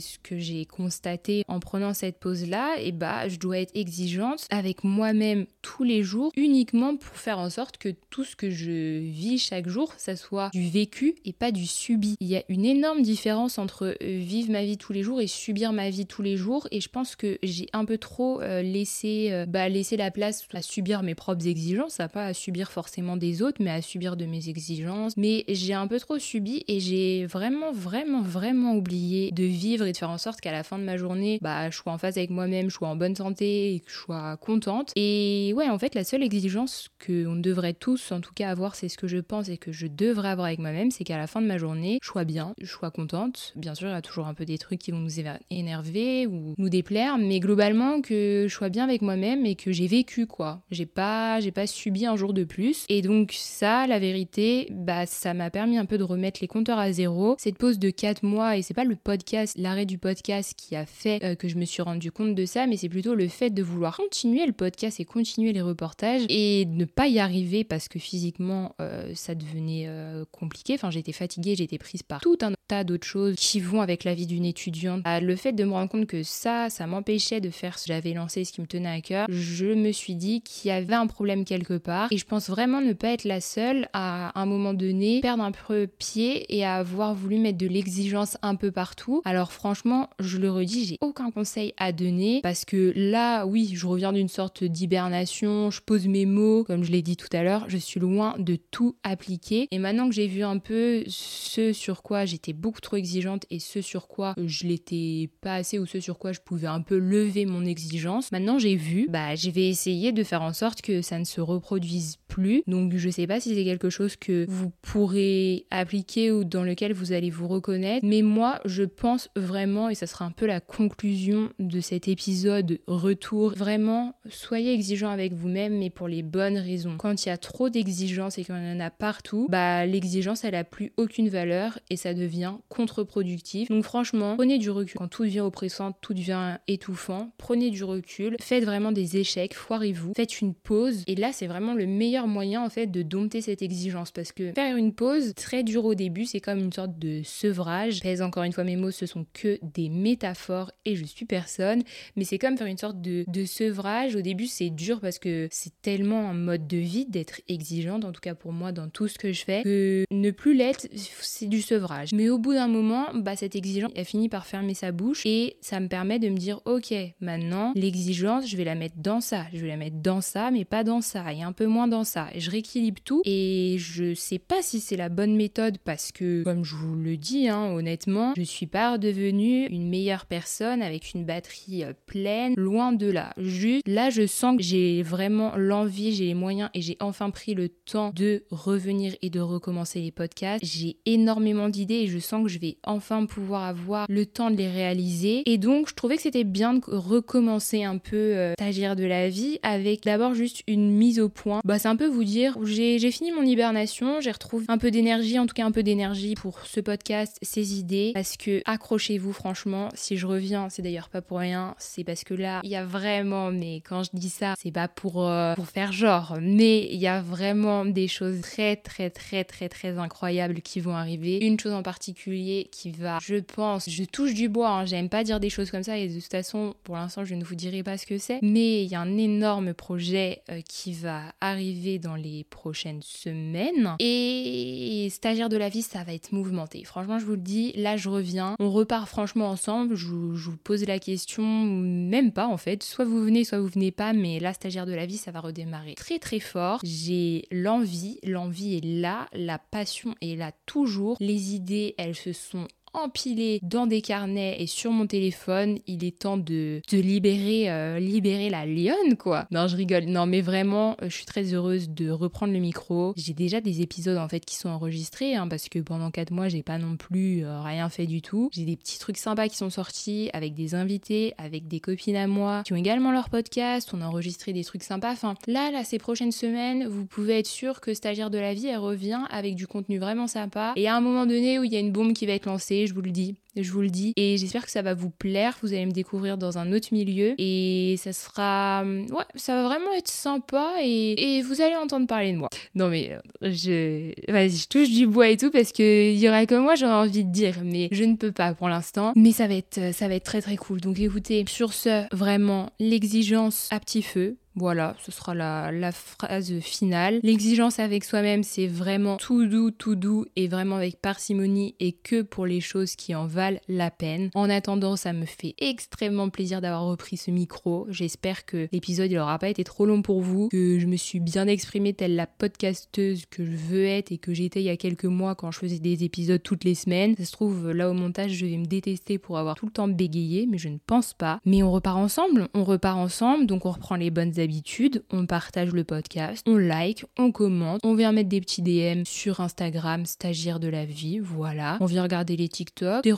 ce 0.01 0.19
que 0.19 0.39
j'ai 0.39 0.65
constaté 0.67 1.45
en 1.49 1.61
prenant 1.61 1.95
cette 1.95 2.19
pause 2.19 2.49
là 2.49 2.77
et 2.81 2.93
bah 2.93 3.29
je 3.29 3.39
dois 3.39 3.59
être 3.59 3.75
exigeante 3.75 4.47
avec 4.51 4.85
moi-même 4.85 5.47
tous 5.63 5.85
les 5.85 6.03
jours 6.03 6.33
uniquement 6.37 6.97
pour 6.97 7.17
faire 7.17 7.39
en 7.39 7.51
sorte 7.51 7.79
que 7.79 7.89
tout 8.11 8.25
ce 8.25 8.37
que 8.37 8.51
je 8.51 8.99
vis 8.99 9.39
chaque 9.39 9.69
jour 9.69 9.93
ça 9.97 10.17
soit 10.17 10.51
du 10.53 10.69
vécu 10.69 11.15
et 11.25 11.33
pas 11.33 11.53
du 11.53 11.67
subi. 11.67 12.17
Il 12.21 12.29
y 12.29 12.37
a 12.37 12.43
une 12.49 12.65
énorme 12.65 13.03
différence 13.03 13.59
entre 13.59 13.97
euh, 14.03 14.19
vivre 14.19 14.51
ma 14.51 14.65
vie 14.65 14.79
tous 14.79 14.93
les 14.93 15.03
jours 15.03 15.21
et 15.21 15.27
subir 15.27 15.73
ma 15.73 15.91
vie 15.91 16.07
tous 16.07 16.23
les 16.23 16.37
jours 16.37 16.69
et 16.71 16.81
je 16.81 16.89
pense 16.89 17.17
que 17.17 17.39
j'ai 17.43 17.69
un 17.73 17.85
peu 17.85 17.99
trop 17.99 18.41
euh, 18.41 18.63
laissé 18.63 19.29
euh, 19.33 19.47
bah, 19.47 19.69
laisser 19.69 19.97
la 19.97 20.11
place 20.11 20.47
à 20.53 20.63
subir 20.63 21.03
mes 21.03 21.15
propres 21.15 21.47
exigences 21.47 22.01
à 22.01 22.09
pas 22.09 22.27
à 22.27 22.35
subir 22.35 22.71
forcément 22.71 23.17
des 23.17 23.43
autres 23.43 23.63
mais 23.63 23.71
à 23.71 23.83
subir 23.83 24.17
de 24.17 24.25
mes 24.25 24.49
exigences. 24.49 25.17
Mais 25.17 25.45
j'ai 25.49 25.75
un 25.75 25.87
peu 25.87 25.99
trop 25.99 26.19
subi 26.19 26.65
et 26.69 26.81
j'ai 26.81 27.27
vraiment 27.27 27.73
vraiment, 27.73 28.23
vraiment 28.23 28.75
oublié 28.75 29.31
de 29.33 29.45
vivre 29.45 29.87
et 29.87 29.93
de 29.93 29.97
faire 29.97 30.11
en 30.11 30.19
sorte 30.19 30.41
qu'à 30.41 30.53
la 30.53 30.63
fin 30.63 30.79
de 30.79 30.85
ma 30.85 30.97
journée, 30.97 31.36
bah, 31.41 31.71
je 31.71 31.77
sois 31.77 31.93
en 31.93 31.99
phase 31.99 32.19
avec 32.19 32.31
moi-même, 32.31 32.71
je 32.71 32.75
sois 32.75 32.89
en 32.89 32.97
bonne 32.97 33.15
santé 33.15 33.75
et 33.75 33.81
que 33.81 33.91
je 33.91 33.97
sois 33.97 34.37
contente. 34.37 34.93
Et 34.97 35.53
ouais, 35.57 35.69
en 35.69 35.79
fait, 35.79 35.95
la 35.95 36.05
seule 36.05 36.23
exigence 36.23 36.89
qu'on 37.05 37.37
devrait 37.37 37.75
tous, 37.75 38.13
en 38.13 38.21
tout 38.21 38.33
cas, 38.35 38.51
avoir, 38.51 38.75
c'est 38.75 38.89
ce 38.89 38.99
que 38.99 39.09
je 39.09 39.19
pense 39.19 39.49
et 39.49 39.59
que 39.59 39.73
je 39.73 39.87
devrais 39.87 40.29
avoir 40.29 40.47
avec 40.47 40.59
moi-même, 40.59 40.91
c'est 40.91 41.05
qu'à 41.05 41.19
la 41.19 41.27
fin 41.27 41.41
de 41.41 41.47
ma 41.47 41.59
journée, 41.59 41.99
je 42.03 42.09
sois 42.09 42.25
bien, 42.25 42.55
je 42.61 42.67
sois 42.67 42.91
contente. 42.91 43.53
Bien 43.57 43.75
sûr, 43.75 43.89
il 43.89 43.93
y 43.93 43.95
a 43.95 44.03
toujours 44.03 44.27
un 44.27 44.35
peu 44.35 44.45
des 44.45 44.59
trucs 44.59 44.81
qui 44.81 44.91
vont 44.91 44.99
nous 44.99 45.21
énerver 45.51 46.27
ou 46.27 46.55
nous 46.59 46.69
déplaire, 46.69 47.19
mais 47.19 47.41
globalement, 47.41 48.01
que 48.01 48.47
je 48.49 48.55
sois 48.55 48.69
bien 48.69 48.85
avec 48.85 49.03
moi-même 49.03 49.47
et 49.47 49.55
que 49.55 49.73
j'ai 49.73 49.87
vécu, 49.87 50.27
quoi. 50.27 50.63
J'ai 50.71 50.87
pas, 50.87 51.41
j'ai 51.41 51.53
pas 51.53 51.67
subi 51.67 52.07
un 52.07 52.17
jour 52.17 52.33
de 52.33 52.45
plus. 52.45 52.85
Et 52.89 53.03
donc, 53.03 53.33
ça, 53.33 53.87
la 53.87 53.99
vérité, 53.99 54.69
bah, 54.71 55.07
ça 55.07 55.35
m'a 55.35 55.51
permis 55.51 55.79
un 55.79 55.87
peu 55.87 55.99
de 55.99 56.05
remettre 56.05 56.41
les 56.41 56.49
compteurs 56.49 56.79
à 56.79 56.93
zéro. 56.93 57.37
Cette 57.39 57.59
pause 57.59 57.79
de 57.79 57.91
4 57.91 58.23
mois 58.23 58.57
et 58.57 58.63
c'est 58.63 58.75
pas 58.75 58.85
le 58.85 58.97
podcast, 58.97 59.57
l'arrêt 59.59 59.87
du 59.87 59.99
podcast 59.99 60.55
qui 60.57 60.77
a 60.77 60.87
fait 60.87 61.26
que 61.35 61.49
je 61.49 61.57
me 61.57 61.65
suis 61.65 61.83
rendu 61.83 62.13
compte 62.13 62.35
de 62.35 62.47
ça, 62.47 62.67
mais 62.67 62.77
c'est 62.77 62.89
plutôt 62.89 63.15
le 63.15 63.29
fait 63.29 63.51
de 63.51 63.63
vouloir 63.63 63.97
continuer 63.97 64.47
le 64.47 64.53
podcast 64.53 65.01
et 65.01 65.05
continuer 65.05 65.53
les 65.53 65.63
reportages 65.63 66.23
et 66.29 66.67
ne 66.67 66.85
pas 66.85 67.09
y 67.09 67.19
arriver 67.19 67.65
parce 67.65 67.89
que 67.89 67.99
physiquement 67.99 68.75
euh, 68.81 69.11
ça 69.15 69.35
devenait 69.35 69.85
euh, 69.89 70.25
compliqué. 70.31 70.75
Enfin, 70.75 70.91
j'étais 70.91 71.13
fatiguée, 71.13 71.55
j'étais 71.57 71.79
prise 71.79 72.03
par 72.03 72.21
tout 72.21 72.39
un 72.43 72.53
tas 72.69 72.85
d'autres 72.85 73.07
choses 73.07 73.37
qui 73.37 73.61
vont 73.61 73.81
avec 73.81 74.05
la 74.05 74.15
vie 74.15 74.27
d'une 74.27 74.45
étudiante. 74.45 75.03
Ah, 75.05 75.21
le 75.21 75.37
fait 75.37 75.53
de 75.53 75.65
me 75.65 75.73
rendre 75.73 75.91
compte 75.91 76.07
que 76.07 76.23
ça, 76.23 76.71
ça 76.71 76.87
m'empêchait 76.87 77.41
de 77.41 77.51
faire 77.51 77.79
ce 77.79 77.87
que 77.87 77.93
j'avais 77.93 78.13
lancé, 78.13 78.45
ce 78.45 78.53
qui 78.53 78.61
me 78.61 78.67
tenait 78.67 78.89
à 78.89 79.01
cœur, 79.01 79.27
je 79.29 79.67
me 79.67 79.93
suis 79.93 80.15
dit 80.15 80.43
qu'il 80.43 80.69
y 80.69 80.73
avait 80.73 80.95
un 80.95 81.07
problème 81.07 81.45
quelque 81.45 81.79
part 81.79 82.09
et 82.11 82.19
je 82.19 82.25
pense 82.25 82.49
vraiment 82.49 82.81
ne 82.81 82.93
pas 82.93 83.09
être 83.09 83.25
la 83.25 83.41
seule 83.41 83.89
à, 83.93 84.39
un 84.39 84.47
moment 84.47 84.75
donné 84.75 85.21
perdre 85.21 85.43
un 85.43 85.53
peu 85.53 85.87
pied 85.87 86.55
et 86.55 86.65
à 86.65 86.77
avoir 86.77 87.15
voulu 87.15 87.39
mettre 87.39 87.59
de 87.59 87.67
l'exigence 87.67 88.37
un 88.43 88.55
peu 88.55 88.71
partout. 88.71 89.23
Alors 89.25 89.53
franchement, 89.53 90.11
je 90.19 90.39
le 90.39 90.51
redis, 90.51 90.85
j'ai 90.87 90.99
aucun 91.07 91.31
conseil 91.31 91.73
à 91.77 91.93
donner 91.93 92.41
parce 92.43 92.65
que 92.65 92.93
là, 92.97 93.47
oui, 93.47 93.71
je 93.75 93.87
reviens 93.87 94.13
d'une 94.13 94.29
sorte 94.29 94.65
d'hibernation, 94.65 95.71
je 95.71 95.81
pose 95.81 96.07
mes 96.07 96.27
mots, 96.27 96.65
comme 96.65 96.85
je 96.85 96.93
l'ai 96.93 97.03
dit 97.03 97.17
tout 97.17 97.29
à 97.33 97.43
l'heure, 97.43 97.65
je 97.69 97.77
suis 97.77 98.01
loin 98.01 98.35
de 98.39 98.57
tout 98.57 98.97
appliquer. 99.03 99.69
Et 99.71 99.79
maintenant 99.79 100.09
que 100.09 100.15
j'ai 100.15 100.27
vu 100.27 100.43
un 100.43 100.59
peu 100.59 101.05
ce 101.07 101.73
sur 101.73 102.03
quoi 102.03 102.25
j'étais 102.25 102.53
beaucoup 102.53 102.81
trop 102.81 102.97
exigeante 102.97 103.47
et 103.51 103.59
ce 103.59 103.81
sur 103.81 104.09
quoi 104.09 104.35
je 104.45 104.67
l'étais 104.67 105.31
pas 105.41 105.55
assez 105.55 105.79
ou 105.79 105.87
ce 105.87 106.01
sur 106.01 106.19
quoi 106.19 106.33
je 106.33 106.41
pouvais 106.41 106.67
un 106.67 106.81
peu 106.81 106.99
lever 106.99 107.47
mon 107.47 107.65
exigence, 107.65 108.33
maintenant 108.33 108.59
j'ai 108.59 108.77
vu, 108.77 109.07
bah 109.09 109.35
je 109.35 109.51
vais 109.51 109.69
essayer 109.69 110.13
de 110.13 110.23
faire 110.23 110.43
en 110.43 110.53
sorte 110.53 110.83
que 110.83 111.03
ça 111.03 111.19
ne 111.19 111.25
se 111.25 111.41
reproduise 111.41 112.17
plus. 112.29 112.63
Donc 112.67 112.97
je 112.97 113.09
sais 113.09 113.27
pas 113.27 113.41
si 113.41 113.55
c'est 113.55 113.65
quelque 113.65 113.91
chose 113.91 114.17
que 114.17 114.47
vous 114.49 114.71
pourrez 114.83 115.67
appliquer 115.71 116.33
ou 116.33 116.45
dans 116.45 116.63
lequel 116.63 116.93
vous 116.93 117.13
allez 117.13 117.31
vous 117.31 117.49
reconnaître, 117.49 118.05
mais 118.05 118.23
moi 118.23 118.61
je 118.65 118.83
pense 118.83 119.29
vraiment, 119.37 119.89
et 119.89 119.95
ça 119.95 120.07
sera 120.07 120.25
un 120.25 120.31
peu 120.31 120.47
la 120.47 120.61
conclusion 120.61 120.96
de 121.05 121.81
cet 121.81 122.09
épisode 122.09 122.81
retour, 122.87 123.53
vraiment 123.57 124.15
soyez 124.29 124.73
exigeant 124.73 125.11
avec 125.11 125.33
vous-même, 125.33 125.79
mais 125.79 125.91
pour 125.91 126.09
les 126.09 126.23
bonnes 126.23 126.57
raisons. 126.57 126.97
Quand 126.99 127.25
il 127.25 127.29
y 127.29 127.33
a 127.33 127.37
trop 127.37 127.69
d'exigences 127.69 128.39
et 128.39 128.45
qu'on 128.45 128.55
en 128.55 128.81
a 128.81 128.91
partout, 128.91 129.47
bah 129.51 129.87
l'exigence 129.87 130.45
elle 130.45 130.55
a 130.55 130.65
plus 130.65 130.93
aucune 130.97 131.29
valeur 131.29 131.79
et 131.91 131.97
ça 131.97 132.15
devient 132.15 132.55
contre-productif. 132.69 133.69
Donc 133.69 133.85
franchement, 133.85 134.37
prenez 134.37 134.59
du 134.59 134.71
recul. 134.71 134.99
Quand 134.99 135.09
tout 135.09 135.25
devient 135.25 135.41
oppressant, 135.41 135.93
tout 135.93 136.15
devient 136.15 136.59
étouffant, 136.67 137.31
prenez 137.39 137.71
du 137.71 137.85
recul, 137.85 138.37
faites 138.41 138.65
vraiment 138.65 138.93
des 138.93 139.17
échecs, 139.17 139.55
foirez-vous, 139.55 140.13
faites 140.17 140.41
une 140.41 140.55
pause 140.55 141.05
et 141.07 141.15
là 141.15 141.33
c'est 141.33 141.47
vraiment 141.47 141.75
le 141.75 141.87
meilleur 141.87 142.27
moyen 142.27 142.65
en 142.65 142.71
fait 142.71 142.87
de 142.87 143.03
dompter 143.03 143.41
cette 143.41 143.63
exigence 143.63 144.11
parce 144.11 144.33
que 144.33 144.53
faire 144.53 144.77
une 144.77 144.93
pause 144.93 145.35
très 145.35 145.63
dur 145.63 145.85
au 145.85 145.95
début, 145.95 146.25
c'est 146.25 146.41
comme 146.41 146.59
une 146.59 146.73
sorte 146.73 146.99
de 146.99 147.23
sevrage. 147.23 148.01
Pèse 148.01 148.23
encore 148.23 148.45
une 148.45 148.53
fois 148.53 148.65
mes 148.65 148.77
mots, 148.77 148.91
ce 148.91 149.07
sont 149.07 149.27
que 149.33 149.59
des 149.63 149.89
métaphores 149.89 150.73
et 150.87 150.97
je 150.97 151.05
suis 151.05 151.27
personne, 151.27 151.83
mais 152.17 152.25
c'est 152.25 152.39
comme 152.39 152.57
faire 152.57 152.67
une 152.67 152.79
sorte 152.79 153.01
de, 153.01 153.25
sevrage. 153.45 154.17
Au 154.17 154.23
début, 154.23 154.47
c'est 154.47 154.71
dur 154.71 155.01
parce 155.01 155.19
que 155.19 155.49
c'est 155.51 155.73
tellement 155.83 156.29
un 156.31 156.35
mode 156.35 156.67
de 156.67 156.79
vie 156.79 157.07
d'être 157.07 157.41
exigeante, 157.49 158.05
en 158.05 158.13
tout 158.13 158.21
cas 158.21 158.35
pour 158.35 158.53
moi 158.53 158.73
dans 158.73 158.89
tout 158.89 159.09
ce 159.09 159.19
que 159.19 159.33
je 159.33 159.45
fais, 159.45 159.63
que 159.63 160.05
ne 160.11 160.31
plus 160.31 160.55
l'être, 160.55 160.87
c'est 161.21 161.47
du 161.47 161.61
sevrage. 161.61 162.11
Mais 162.13 162.29
au 162.29 162.39
bout 162.39 162.55
d'un 162.55 162.69
moment, 162.69 163.07
bah 163.15 163.37
cette 163.37 163.57
exigence, 163.57 163.91
elle 163.95 164.05
finit 164.05 164.29
par 164.29 164.47
fermer 164.47 164.75
sa 164.75 164.93
bouche 164.93 165.23
et 165.25 165.57
ça 165.61 165.81
me 165.81 165.89
permet 165.89 166.19
de 166.19 166.29
me 166.29 166.37
dire 166.37 166.61
ok, 166.65 166.95
maintenant 167.21 167.73
l'exigence, 167.75 168.49
je 168.49 168.57
vais 168.57 168.65
la 168.65 168.75
mettre 168.75 168.97
dans 168.97 169.21
ça, 169.21 169.47
je 169.53 169.59
vais 169.61 169.69
la 169.69 169.77
mettre 169.77 169.97
dans 169.97 170.21
ça, 170.21 170.51
mais 170.51 170.65
pas 170.65 170.85
dans 170.85 171.01
ça 171.01 171.33
et 171.33 171.43
un 171.43 171.53
peu 171.53 171.67
moins 171.67 171.89
dans 171.89 172.05
ça. 172.05 172.29
Je 172.37 172.51
rééquilibre 172.51 173.01
tout 173.05 173.23
et 173.25 173.77
je 173.79 174.15
sais 174.15 174.39
pas 174.39 174.63
si 174.63 174.81
c'est 174.81 174.97
la 174.97 175.09
bonne 175.09 175.37
méthode 175.37 175.79
parce 175.79 176.13
que, 176.13 176.43
comme 176.45 176.65
je 176.65 176.75
vous 176.75 176.95
le 176.95 177.17
dis, 177.17 177.49
hein, 177.49 177.73
honnêtement, 177.73 178.35
je 178.37 178.43
suis 178.43 178.67
pas 178.67 178.99
devenue 178.99 179.67
une 179.67 179.89
meilleure 179.89 180.27
personne 180.27 180.76
avec 180.83 181.13
une 181.15 181.25
batterie 181.25 181.85
euh, 181.85 181.93
pleine, 182.07 182.55
loin 182.57 182.93
de 182.93 183.11
là. 183.11 183.33
Juste 183.37 183.87
là, 183.87 184.11
je 184.11 184.27
sens 184.27 184.57
que 184.57 184.63
j'ai 184.63 185.03
vraiment 185.03 185.53
l'envie, 185.57 186.15
j'ai 186.15 186.27
les 186.27 186.35
moyens 186.35 186.71
et 186.75 186.81
j'ai 186.81 186.97
enfin 187.01 187.31
pris 187.31 187.55
le 187.55 187.69
temps 187.69 188.13
de 188.15 188.45
revenir 188.51 189.15
et 189.23 189.31
de 189.31 189.41
recommencer 189.41 190.01
les 190.01 190.13
podcasts. 190.13 190.65
J'ai 190.65 190.97
énormément 191.07 191.69
d'idées 191.69 191.95
et 191.95 192.07
je 192.07 192.19
sens 192.19 192.45
que 192.45 192.49
je 192.49 192.59
vais 192.59 192.79
enfin 192.85 193.27
pouvoir 193.27 193.65
avoir 193.65 194.07
le 194.09 194.27
temps 194.27 194.51
de 194.51 194.57
les 194.57 194.71
réaliser. 194.71 195.43
Et 195.47 195.59
donc, 195.59 195.89
je 195.89 195.95
trouvais 195.95 196.17
que 196.17 196.23
c'était 196.23 196.45
bien 196.45 196.75
de 196.75 196.81
recommencer 196.87 197.85
un 197.85 197.99
peu 197.99 198.17
euh, 198.17 198.55
de 198.57 199.05
la 199.05 199.29
vie 199.29 199.59
avec 199.63 200.03
d'abord 200.03 200.35
juste 200.35 200.63
une 200.67 200.91
mise 200.91 201.19
au 201.19 201.29
point. 201.29 201.61
Bah, 201.65 201.79
c'est 201.79 201.89
un 201.89 201.97
peu 201.97 202.07
vous 202.07 202.25
dire, 202.25 202.59
j'ai 202.65 203.11
fini 203.11 203.33
mon 203.33 203.43
hibernation, 203.43 204.21
j'ai 204.21 204.31
retrouvé 204.31 204.67
un 204.69 204.79
peu 204.79 204.91
d'énergie, 204.91 205.39
en 205.39 205.47
tout 205.47 205.55
cas 205.55 205.65
un 205.65 205.73
peu 205.73 205.83
d'énergie 205.83 206.35
pour 206.35 206.61
ce 206.61 206.81
podcast, 206.81 207.39
ces 207.43 207.79
idées, 207.79 208.13
parce 208.15 208.37
que 208.37 208.63
accrochez-vous 208.65 209.33
franchement, 209.33 209.89
si 209.95 210.17
je 210.17 210.27
reviens, 210.27 210.66
c'est 210.71 210.83
d'ailleurs 210.83 211.09
pas 211.09 211.23
pour 211.23 211.39
rien, 211.39 211.75
c'est 211.79 212.05
parce 212.05 212.25
que 212.25 212.35
là, 212.35 212.61
il 212.63 212.71
y 212.71 212.77
a 212.77 212.85
vraiment, 212.85 213.51
mais 213.51 213.77
quand 213.77 214.03
je 214.03 214.11
dis 214.13 214.31
ça, 214.31 214.55
c'est 214.59 214.73
pas 214.73 214.89
pour, 214.89 215.27
euh, 215.27 215.55
pour 215.55 215.67
faire 215.67 215.93
genre, 215.93 216.37
mais 216.41 216.87
il 216.91 216.99
y 216.99 217.07
a 217.07 217.21
vraiment 217.21 217.85
des 217.85 218.09
choses 218.09 218.41
très 218.41 218.77
très 218.77 219.11
très 219.11 219.45
très 219.45 219.69
très 219.69 219.99
incroyables 219.99 220.61
qui 220.61 220.81
vont 220.81 220.95
arriver. 220.95 221.45
Une 221.45 221.59
chose 221.59 221.73
en 221.73 221.83
particulier 221.83 222.69
qui 222.71 222.91
va, 222.91 223.19
je 223.23 223.37
pense, 223.37 223.89
je 223.89 224.05
touche 224.05 224.35
du 224.35 224.49
bois, 224.49 224.71
hein, 224.71 224.85
j'aime 224.85 225.09
pas 225.09 225.25
dire 225.25 225.41
des 225.41 225.51
choses 225.51 225.71
comme 225.71 225.83
ça 225.83 225.99
et 225.99 226.09
de 226.09 226.15
toute 226.15 226.31
façon, 226.31 226.75
pour 226.85 226.97
l'instant, 226.97 227.25
je 227.25 227.35
ne 227.35 227.45
vous 227.45 227.55
dirai 227.55 227.83
pas 227.83 227.99
ce 227.99 228.07
que 228.07 228.19
c'est, 228.19 228.41
mais 228.43 228.85
il 228.85 228.89
y 228.91 228.95
a 228.95 229.01
un 229.01 229.17
énorme 229.17 229.75
projet 229.75 230.43
euh, 230.51 230.61
qui 230.69 230.93
va 230.93 231.23
arriver 231.41 231.99
dans 231.99 232.17
les 232.17 232.45
prochaines 232.45 233.03
semaines 233.03 233.97
et 233.99 235.09
stagiaire 235.11 235.49
de 235.49 235.57
la 235.57 235.69
vie, 235.69 235.83
ça 235.83 236.05
va 236.05 236.13
être 236.13 236.33
mouvementé. 236.33 236.85
Franchement, 236.85 237.19
je 237.19 237.25
vous 237.25 237.33
le 237.33 237.39
dis, 237.39 237.73
là, 237.73 237.97
je 237.97 238.09
reviens, 238.09 238.57
on 238.59 238.71
repart 238.71 239.09
franchement 239.09 239.49
ensemble, 239.49 239.95
je, 239.95 240.35
je 240.35 240.51
vous 240.57 240.63
pose 240.63 240.87
la 240.87 240.99
question, 240.99 241.45
même 241.45 242.33
pas 242.33 242.47
en 242.47 242.57
fait, 242.57 242.83
soit 242.83 243.05
vous 243.05 243.23
venez, 243.23 243.45
soit 243.45 243.61
vous 243.61 243.67
venez 243.67 243.91
pas, 243.91 244.15
mais 244.15 244.41
là, 244.41 244.55
stagiaire 244.55 244.87
de 244.87 244.95
la 244.95 245.05
vie, 245.05 245.19
ça 245.19 245.31
va 245.31 245.41
redémarrer 245.41 245.95
très 245.95 246.19
très 246.19 246.41
fort. 246.41 246.81
J'ai 246.83 247.45
l'envie, 247.51 248.19
l'envie 248.23 248.79
est 248.79 248.85
là, 248.85 249.29
la 249.35 249.59
passion 249.59 250.15
est 250.23 250.35
là 250.35 250.53
toujours, 250.65 251.17
les 251.21 251.55
idées, 251.55 251.95
elles 251.99 252.15
se 252.15 252.33
sont 252.33 252.67
empilé 252.99 253.61
dans 253.63 253.87
des 253.87 254.01
carnets 254.01 254.57
et 254.61 254.67
sur 254.67 254.91
mon 254.91 255.07
téléphone. 255.07 255.79
Il 255.87 256.05
est 256.05 256.19
temps 256.19 256.37
de, 256.37 256.81
de 256.91 256.99
libérer, 256.99 257.71
euh, 257.71 257.99
libérer 257.99 258.51
la 258.51 258.67
lionne, 258.67 259.17
quoi. 259.19 259.47
Non, 259.51 259.67
je 259.69 259.77
rigole. 259.77 260.05
Non, 260.05 260.27
mais 260.27 260.41
vraiment, 260.41 260.97
euh, 261.03 261.09
je 261.09 261.15
suis 261.15 261.27
très 261.27 261.55
heureuse 261.55 261.91
de 261.91 262.11
reprendre 262.11 262.53
le 262.53 262.59
micro. 262.59 263.13
J'ai 263.17 263.35
déjà 263.35 263.61
des 263.61 263.81
épisodes 263.81 264.19
en 264.19 264.29
fait 264.29 264.45
qui 264.45 264.57
sont 264.57 264.69
enregistrés 264.69 265.35
hein, 265.35 265.49
parce 265.49 265.69
que 265.69 265.79
pendant 265.79 266.11
4 266.11 266.31
mois, 266.31 266.49
j'ai 266.49 266.63
pas 266.63 266.79
non 266.79 266.97
plus 266.97 267.45
euh, 267.45 267.61
rien 267.61 267.89
fait 267.89 268.07
du 268.07 268.23
tout. 268.23 268.51
J'ai 268.53 268.65
des 268.65 268.77
petits 268.77 268.99
trucs 268.99 269.19
sympas 269.19 269.49
qui 269.49 269.57
sont 269.57 269.71
sortis 269.71 270.31
avec 270.33 270.55
des 270.55 270.75
invités, 270.75 271.35
avec 271.39 271.69
des 271.69 271.81
copines 271.81 272.17
à 272.17 272.27
moi 272.27 272.63
qui 272.65 272.73
ont 272.73 272.77
également 272.77 273.13
leur 273.13 273.31
podcast. 273.31 273.91
On 273.93 274.01
a 274.01 274.07
enregistré 274.07 274.53
des 274.53 274.65
trucs 274.65 274.83
sympas. 274.83 275.13
Enfin, 275.13 275.35
là, 275.47 275.71
là, 275.71 275.85
ces 275.85 275.99
prochaines 275.99 276.33
semaines, 276.33 276.87
vous 276.87 277.07
pouvez 277.07 277.39
être 277.39 277.47
sûr 277.47 277.81
que 277.81 277.95
Stagiaire 277.95 278.31
de 278.31 278.39
la 278.39 278.55
vie, 278.55 278.67
elle 278.67 278.79
revient 278.79 279.23
avec 279.31 279.55
du 279.55 279.67
contenu 279.67 279.99
vraiment 279.99 280.27
sympa. 280.27 280.73
Et 280.77 280.89
à 280.89 280.97
un 280.97 281.01
moment 281.01 281.27
donné 281.27 281.59
où 281.59 281.65
il 281.65 281.73
y 281.73 281.77
a 281.77 281.81
une 281.81 281.93
bombe 281.93 282.13
qui 282.13 282.27
va 282.27 282.33
être 282.33 282.47
lancée, 282.47 282.86
je 282.87 282.95
vous 282.95 283.03
le 283.03 283.11
dis. 283.11 283.37
Je 283.57 283.73
vous 283.73 283.81
le 283.81 283.91
dis. 283.91 284.13
Et 284.17 284.37
j'espère 284.37 284.65
que 284.65 284.71
ça 284.71 284.83
va 284.83 284.95
vous 284.95 285.11
plaire. 285.11 285.57
Vous 285.63 285.73
allez 285.73 285.87
me 285.87 285.93
découvrir 285.93 286.39
dans 286.39 286.59
un 286.59 286.73
autre 286.73 286.89
milieu. 286.93 287.35
Et 287.39 287.97
ça 287.99 288.13
sera. 288.13 288.85
Ouais, 288.85 289.25
ça 289.35 289.55
va 289.55 289.69
vraiment 289.69 289.93
être 289.97 290.09
sympa. 290.09 290.75
Et, 290.83 291.43
vous 291.43 291.61
allez 291.61 291.77
entendre 291.77 292.07
parler 292.07 292.33
de 292.33 292.39
moi. 292.39 292.49
Non, 292.75 292.89
mais 292.89 293.13
euh, 293.13 293.51
je. 293.51 294.13
Vas-y, 294.31 294.57
je 294.57 294.69
touche 294.69 294.91
du 294.91 295.07
bois 295.07 295.29
et 295.29 295.37
tout 295.37 295.51
parce 295.51 295.73
qu'il 295.73 296.17
y 296.17 296.29
aura 296.29 296.47
que 296.47 296.55
moi, 296.55 296.75
j'aurais 296.75 296.93
envie 296.93 297.25
de 297.25 297.31
dire. 297.31 297.57
Mais 297.65 297.89
je 297.93 298.05
ne 298.05 298.17
peux 298.17 298.33
pas 298.33 298.55
pour 298.55 298.69
l'instant. 298.69 299.13
Mais 299.17 299.33
ça 299.33 299.47
va 299.47 299.55
être, 299.55 299.95
ça 299.95 300.09
va 300.09 300.15
être 300.15 300.25
très 300.25 300.43
très 300.43 300.57
cool. 300.57 300.81
Donc 300.81 300.99
écoutez, 300.99 301.45
sur 301.49 301.73
ce, 301.73 302.07
vraiment, 302.15 302.71
l'exigence 302.79 303.69
à 303.71 303.81
petit 303.81 304.03
feu. 304.03 304.37
Voilà, 304.59 304.97
ce 305.05 305.13
sera 305.13 305.35
la, 305.35 305.93
phrase 305.93 306.61
finale. 306.61 307.21
L'exigence 307.23 307.79
avec 307.79 308.05
soi-même, 308.05 308.43
c'est 308.43 308.67
vraiment 308.67 309.19
tout 309.19 309.45
doux, 309.45 309.71
tout 309.71 309.97
doux 309.97 310.25
et 310.35 310.49
vraiment 310.49 310.77
avec 310.77 310.99
parcimonie 310.99 311.75
et 311.79 311.93
que 311.93 312.23
pour 312.23 312.47
les 312.47 312.63
choses 312.63 312.97
qui 312.97 313.15
en 313.15 313.27
valent 313.27 313.46
la 313.69 313.91
peine. 313.91 314.31
En 314.35 314.51
attendant, 314.51 314.97
ça 314.97 315.13
me 315.13 315.25
fait 315.25 315.55
extrêmement 315.59 316.29
plaisir 316.29 316.61
d'avoir 316.61 316.85
repris 316.85 317.17
ce 317.17 317.31
micro. 317.31 317.87
J'espère 317.89 318.45
que 318.47 318.69
l'épisode 318.73 319.11
il 319.11 319.19
aura 319.19 319.39
pas 319.39 319.49
été 319.49 319.65
trop 319.65 319.87
long 319.87 320.03
pour 320.03 320.21
vous, 320.21 320.49
que 320.49 320.79
je 320.79 320.87
me 320.87 320.97
suis 320.97 321.21
bien 321.21 321.47
exprimée 321.47 321.93
telle 321.93 322.17
la 322.17 322.27
podcasteuse 322.27 323.27
que 323.27 323.45
je 323.45 323.57
veux 323.57 323.87
être 323.87 324.13
et 324.13 324.19
que 324.19 324.35
j'étais 324.35 324.61
il 324.61 324.67
y 324.67 324.71
a 324.71 324.77
quelques 324.77 325.05
mois 325.05 325.35
quand 325.35 325.51
je 325.51 325.59
faisais 325.59 325.79
des 325.79 326.05
épisodes 326.05 326.43
toutes 326.43 326.65
les 326.65 326.75
semaines. 326.75 327.15
Ça 327.17 327.25
se 327.25 327.33
trouve 327.33 327.71
là 327.71 327.91
au 327.91 327.95
montage, 327.95 328.33
je 328.33 328.47
vais 328.47 328.57
me 328.57 328.67
détester 328.67 329.19
pour 329.19 329.39
avoir 329.39 329.57
tout 329.57 329.67
le 329.67 329.73
temps 329.73 329.89
bégayé, 329.89 330.47
mais 330.47 330.59
je 330.59 330.69
ne 330.69 330.79
pense 330.87 331.15
pas. 331.15 331.41
Mais 331.45 331.63
on 331.63 331.73
repart 331.73 331.97
ensemble, 331.97 332.49
on 332.55 332.65
repart 332.65 332.99
ensemble, 332.99 333.47
donc 333.47 333.67
on 333.67 333.71
reprend 333.71 333.97
les 333.97 334.11
bonnes 334.11 334.39
habitudes 334.39 334.67
on 335.11 335.27
partage 335.27 335.73
le 335.73 335.85
podcast, 335.85 336.45
on 336.47 336.57
like, 336.57 337.05
on 337.19 337.33
commente, 337.33 337.81
on 337.85 337.95
vient 337.95 338.13
mettre 338.13 338.29
des 338.29 338.41
petits 338.41 338.63
DM 338.63 339.05
sur 339.05 339.41
Instagram, 339.41 340.07
stagiaire 340.07 340.61
de 340.61 340.69
la 340.69 340.85
vie, 340.85 341.19
voilà. 341.19 341.79
On 341.81 341.87
vient 341.87 342.03
regarder 342.03 342.37
les 342.37 342.49
TikTok, 342.49 343.03
des 343.05 343.13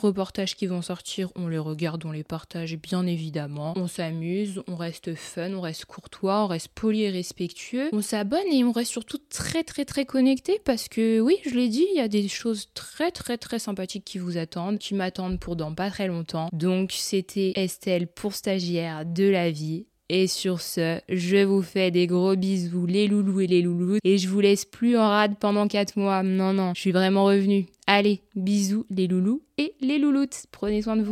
qui 0.55 0.67
vont 0.67 0.81
sortir, 0.81 1.29
on 1.35 1.47
les 1.47 1.57
regarde, 1.57 2.05
on 2.05 2.11
les 2.11 2.23
partage 2.23 2.77
bien 2.77 3.05
évidemment. 3.05 3.73
On 3.77 3.87
s'amuse, 3.87 4.61
on 4.67 4.75
reste 4.75 5.15
fun, 5.15 5.53
on 5.53 5.61
reste 5.61 5.85
courtois, 5.85 6.43
on 6.43 6.47
reste 6.47 6.69
poli 6.69 7.03
et 7.03 7.09
respectueux. 7.09 7.89
On 7.93 8.01
s'abonne 8.01 8.47
et 8.51 8.63
on 8.63 8.71
reste 8.71 8.91
surtout 8.91 9.19
très 9.29 9.63
très 9.63 9.85
très 9.85 10.05
connecté 10.05 10.59
parce 10.65 10.87
que 10.89 11.19
oui, 11.21 11.37
je 11.45 11.51
l'ai 11.51 11.69
dit, 11.69 11.85
il 11.93 11.97
y 11.97 12.01
a 12.01 12.07
des 12.07 12.27
choses 12.27 12.69
très 12.73 13.11
très 13.11 13.37
très 13.37 13.59
sympathiques 13.59 14.05
qui 14.05 14.17
vous 14.17 14.37
attendent, 14.37 14.77
qui 14.77 14.93
m'attendent 14.93 15.39
pour 15.39 15.55
dans 15.55 15.73
pas 15.73 15.89
très 15.89 16.07
longtemps. 16.07 16.49
Donc 16.51 16.91
c'était 16.91 17.53
Estelle 17.55 18.07
pour 18.07 18.33
stagiaire 18.33 19.05
de 19.05 19.29
la 19.29 19.51
vie. 19.51 19.85
Et 20.11 20.25
sur 20.25 20.59
ce, 20.59 20.99
je 21.07 21.43
vous 21.43 21.61
fais 21.61 21.91
des 21.91 22.07
gros 22.07 22.35
bisous, 22.35 22.87
les 22.87 23.07
loulous 23.07 23.41
et 23.41 23.47
les 23.47 23.61
loulous. 23.61 23.99
Et 24.03 24.17
je 24.17 24.27
vous 24.27 24.39
laisse 24.39 24.65
plus 24.65 24.97
en 24.97 25.07
rade 25.07 25.35
pendant 25.39 25.67
4 25.67 25.99
mois. 25.99 26.23
Non, 26.23 26.51
non, 26.51 26.73
je 26.75 26.81
suis 26.81 26.91
vraiment 26.91 27.25
revenue. 27.25 27.67
Allez, 27.85 28.21
bisous, 28.35 28.87
les 28.89 29.07
loulous 29.07 29.43
et 29.59 29.75
les 29.81 29.99
louloutes. 29.99 30.45
Prenez 30.51 30.81
soin 30.81 30.97
de 30.97 31.03
vous. 31.03 31.11